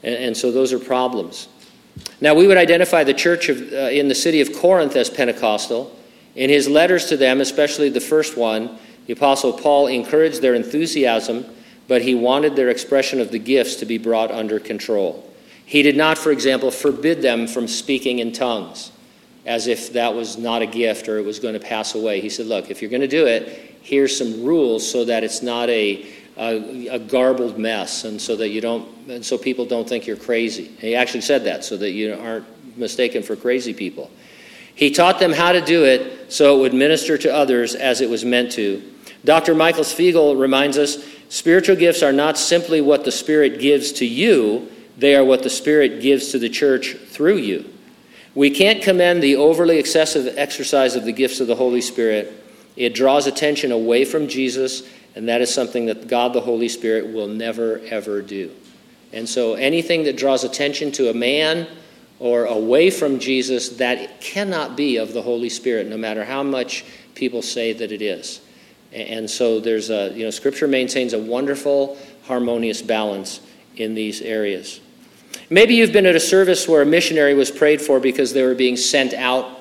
And, 0.03 0.15
and 0.17 0.37
so 0.37 0.51
those 0.51 0.73
are 0.73 0.79
problems. 0.79 1.49
Now, 2.21 2.35
we 2.35 2.47
would 2.47 2.57
identify 2.57 3.05
the 3.05 3.15
church 3.15 3.49
of, 3.49 3.73
uh, 3.73 3.77
in 3.91 4.09
the 4.09 4.15
city 4.15 4.41
of 4.41 4.53
Corinth 4.53 4.97
as 4.97 5.09
Pentecostal. 5.09 5.95
In 6.35 6.51
his 6.51 6.69
letters 6.69 7.07
to 7.07 7.17
them, 7.17 7.41
especially 7.41 7.89
the 7.89 8.01
first 8.01 8.37
one, 8.37 8.79
the 9.07 9.13
Apostle 9.13 9.53
Paul 9.53 9.87
encouraged 9.87 10.43
their 10.43 10.55
enthusiasm, 10.55 11.47
but 11.89 12.03
he 12.03 12.15
wanted 12.15 12.55
their 12.55 12.69
expression 12.69 13.21
of 13.21 13.33
the 13.33 13.39
gifts 13.39 13.77
to 13.77 13.87
be 13.87 13.99
brought 13.99 14.31
under 14.31 14.61
control. 14.61 15.29
He 15.65 15.83
did 15.83 15.97
not, 15.97 16.17
for 16.17 16.31
example, 16.31 16.71
forbid 16.71 17.21
them 17.23 17.47
from 17.47 17.67
speaking 17.67 18.21
in 18.21 18.33
tongues. 18.33 18.93
as 19.47 19.67
if 19.67 19.95
that 19.95 20.15
was 20.15 20.37
not 20.37 20.61
a 20.61 20.67
gift 20.67 21.09
or 21.09 21.17
it 21.17 21.25
was 21.25 21.39
going 21.39 21.55
to 21.55 21.61
pass 21.61 21.95
away. 21.95 22.21
He 22.21 22.29
said, 22.29 22.47
Look, 22.47 22.71
if 22.71 22.83
you're 22.83 22.91
going 22.91 23.01
to 23.01 23.09
do 23.09 23.27
it, 23.27 23.77
here's 23.83 24.17
some 24.17 24.45
rules 24.45 24.89
so 24.89 25.07
that 25.07 25.25
it's 25.25 25.41
not 25.43 25.71
a, 25.71 26.07
a, 26.37 26.99
garbled 26.99 27.59
mess 27.59 28.05
and 28.05 28.21
so 28.21 28.37
that 28.37 28.51
you 28.51 28.61
don't, 28.61 28.87
and 29.09 29.25
so 29.25 29.39
people 29.39 29.65
don't 29.65 29.89
think 29.89 30.07
you're 30.07 30.17
crazy. 30.17 30.67
He 30.79 30.95
actually 30.95 31.23
said 31.23 31.45
that 31.45 31.65
so 31.65 31.79
that 31.79 31.93
you 31.93 32.15
aren't 32.15 32.47
mistaken 32.77 33.23
for 33.23 33.37
crazy 33.37 33.73
people. 33.73 34.11
He 34.75 34.91
taught 34.91 35.19
them 35.19 35.33
how 35.33 35.53
to 35.53 35.61
do 35.61 35.85
it 35.85 36.31
so 36.31 36.59
it 36.59 36.61
would 36.61 36.75
minister 36.75 37.17
to 37.19 37.35
others 37.35 37.75
as 37.75 38.01
it 38.01 38.11
was 38.11 38.25
meant 38.25 38.53
to. 38.53 38.83
Dr. 39.25 39.55
Michael 39.55 39.85
Spiegel 39.85 40.37
reminds 40.37 40.79
us 40.79 41.05
spiritual 41.29 41.77
gifts 41.77 42.03
are 42.03 42.13
not 42.13 42.39
simply 42.39 42.81
what 42.81 43.05
the 43.05 43.13
Spirit 43.13 43.61
gives 43.61 43.93
to 43.93 44.07
you, 44.07 44.71
they 44.97 45.15
are 45.15 45.25
what 45.25 45.43
the 45.43 45.51
Spirit 45.51 46.01
gives 46.01 46.29
to 46.33 46.39
the 46.39 46.49
church 46.49 46.95
through 46.95 47.37
you. 47.37 47.65
We 48.35 48.51
can't 48.51 48.83
commend 48.83 49.23
the 49.23 49.37
overly 49.37 49.79
excessive 49.79 50.35
exercise 50.37 50.95
of 50.95 51.05
the 51.05 51.13
gifts 51.13 51.41
of 51.41 51.47
the 51.47 51.57
Holy 51.57 51.81
Spirit. 51.81 52.33
It 52.77 52.95
draws 52.95 53.27
attention 53.27 53.73
away 53.73 54.05
from 54.05 54.29
Jesus, 54.29 54.83
and 55.15 55.29
that 55.29 55.41
is 55.41 55.53
something 55.53 55.87
that 55.87 56.07
God 56.07 56.33
the 56.33 56.41
Holy 56.41 56.69
Spirit 56.69 57.13
will 57.13 57.27
never, 57.27 57.81
ever 57.87 58.23
do. 58.23 58.53
And 59.13 59.29
so 59.29 59.55
anything 59.55 60.05
that 60.05 60.17
draws 60.17 60.45
attention 60.45 60.93
to 60.93 61.11
a 61.11 61.15
man 61.15 61.67
or 62.19 62.45
away 62.45 62.91
from 62.91 63.19
Jesus, 63.19 63.71
that 63.71 64.21
cannot 64.21 64.77
be 64.77 64.97
of 64.97 65.13
the 65.13 65.23
Holy 65.23 65.49
Spirit, 65.49 65.87
no 65.87 65.97
matter 65.97 66.25
how 66.25 66.43
much 66.43 66.85
people 67.15 67.43
say 67.43 67.73
that 67.73 67.93
it 67.93 68.03
is. 68.03 68.41
And 68.93 69.29
so 69.29 69.61
there's 69.61 69.91
a, 69.91 70.13
you 70.15 70.25
know, 70.25 70.31
Scripture 70.31 70.67
maintains 70.67 71.13
a 71.13 71.19
wonderful, 71.19 71.99
harmonious 72.25 72.83
balance 72.83 73.41
in 73.77 73.95
these 73.95 74.21
areas. 74.23 74.81
Maybe 75.51 75.75
you've 75.75 75.93
been 75.93 76.07
at 76.07 76.15
a 76.15 76.21
service 76.21 76.69
where 76.69 76.83
a 76.83 76.87
missionary 76.87 77.35
was 77.35 77.51
prayed 77.51 77.81
for 77.81 78.01
because 78.01 78.33
they 78.33 78.43
were 78.43 78.55
being 78.55 78.77
sent 78.77 79.15
out. 79.15 79.61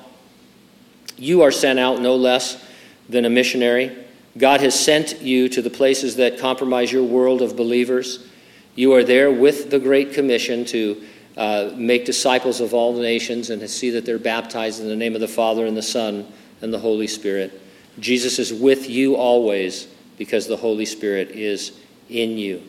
You 1.16 1.42
are 1.42 1.50
sent 1.50 1.78
out 1.78 2.00
no 2.00 2.16
less 2.16 2.62
than 3.08 3.24
a 3.24 3.30
missionary. 3.30 3.96
God 4.36 4.60
has 4.60 4.78
sent 4.78 5.20
you 5.20 5.48
to 5.48 5.62
the 5.62 5.70
places 5.70 6.16
that 6.16 6.38
compromise 6.38 6.92
your 6.92 7.04
world 7.04 7.42
of 7.42 7.56
believers. 7.56 8.26
You 8.74 8.94
are 8.94 9.02
there 9.02 9.32
with 9.32 9.70
the 9.70 9.78
Great 9.78 10.12
Commission 10.12 10.64
to 10.66 11.02
uh, 11.36 11.70
make 11.74 12.04
disciples 12.04 12.60
of 12.60 12.74
all 12.74 12.94
the 12.94 13.02
nations 13.02 13.50
and 13.50 13.60
to 13.60 13.68
see 13.68 13.90
that 13.90 14.04
they're 14.04 14.18
baptized 14.18 14.80
in 14.80 14.88
the 14.88 14.96
name 14.96 15.14
of 15.14 15.20
the 15.20 15.28
Father 15.28 15.66
and 15.66 15.76
the 15.76 15.82
Son 15.82 16.26
and 16.60 16.72
the 16.72 16.78
Holy 16.78 17.06
Spirit. 17.06 17.60
Jesus 18.00 18.38
is 18.38 18.52
with 18.52 18.88
you 18.88 19.16
always 19.16 19.86
because 20.16 20.46
the 20.46 20.56
Holy 20.56 20.84
Spirit 20.84 21.30
is 21.30 21.78
in 22.08 22.38
you. 22.38 22.62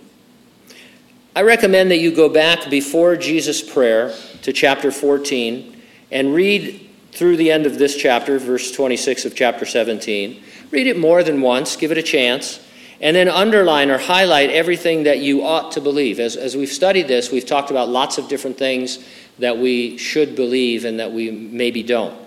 I 1.36 1.42
recommend 1.44 1.92
that 1.92 2.00
you 2.00 2.14
go 2.14 2.30
back 2.30 2.70
before 2.70 3.16
Jesus' 3.16 3.62
prayer 3.62 4.14
to 4.42 4.52
chapter 4.54 4.92
14 4.92 5.82
and 6.12 6.34
read 6.34 6.90
through 7.12 7.38
the 7.38 7.52
end 7.52 7.66
of 7.66 7.78
this 7.78 7.96
chapter, 7.96 8.40
verse 8.40 8.72
26 8.72 9.26
of 9.26 9.36
chapter 9.36 9.66
17. 9.66 10.44
Read 10.72 10.88
it 10.88 10.98
more 10.98 11.24
than 11.24 11.42
once, 11.42 11.76
give 11.76 11.92
it 11.92 11.98
a 11.98 12.04
chance, 12.04 12.60
and 13.02 13.16
then 13.16 13.30
underline 13.30 13.90
or 13.90 13.98
highlight 13.98 14.50
everything 14.50 15.04
that 15.04 15.20
you 15.20 15.44
ought 15.44 15.72
to 15.74 15.82
believe. 15.82 16.20
As, 16.20 16.36
as 16.36 16.56
we've 16.56 16.72
studied 16.72 17.08
this, 17.08 17.32
we've 17.32 17.46
talked 17.46 17.72
about 17.72 17.90
lots 17.90 18.18
of 18.18 18.28
different 18.28 18.58
things 18.58 19.00
that 19.40 19.58
we 19.58 19.98
should 19.98 20.36
believe 20.36 20.86
and 20.86 21.00
that 21.00 21.12
we 21.12 21.32
maybe 21.32 21.84
don't. 21.84 22.18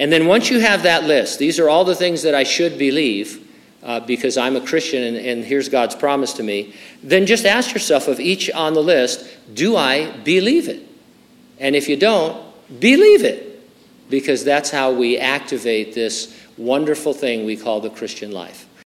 And 0.00 0.10
then 0.10 0.26
once 0.26 0.48
you 0.48 0.60
have 0.60 0.84
that 0.84 1.04
list, 1.04 1.38
these 1.38 1.58
are 1.58 1.68
all 1.68 1.84
the 1.84 1.94
things 1.94 2.22
that 2.22 2.34
I 2.34 2.42
should 2.42 2.78
believe 2.78 3.46
uh, 3.82 4.00
because 4.00 4.38
I'm 4.38 4.56
a 4.56 4.60
Christian 4.60 5.02
and, 5.02 5.16
and 5.16 5.44
here's 5.44 5.68
God's 5.68 5.94
promise 5.94 6.32
to 6.34 6.42
me, 6.42 6.74
then 7.02 7.26
just 7.26 7.44
ask 7.44 7.74
yourself 7.74 8.08
of 8.08 8.18
each 8.18 8.50
on 8.50 8.72
the 8.72 8.82
list, 8.82 9.26
do 9.52 9.76
I 9.76 10.10
believe 10.18 10.70
it? 10.70 10.88
And 11.58 11.76
if 11.76 11.86
you 11.86 11.96
don't, 11.96 12.42
believe 12.80 13.24
it. 13.24 13.46
Because 14.08 14.42
that's 14.42 14.70
how 14.70 14.90
we 14.90 15.18
activate 15.18 15.94
this 15.94 16.34
wonderful 16.56 17.12
thing 17.12 17.44
we 17.44 17.56
call 17.56 17.82
the 17.82 17.90
Christian 17.90 18.32
life. 18.32 18.66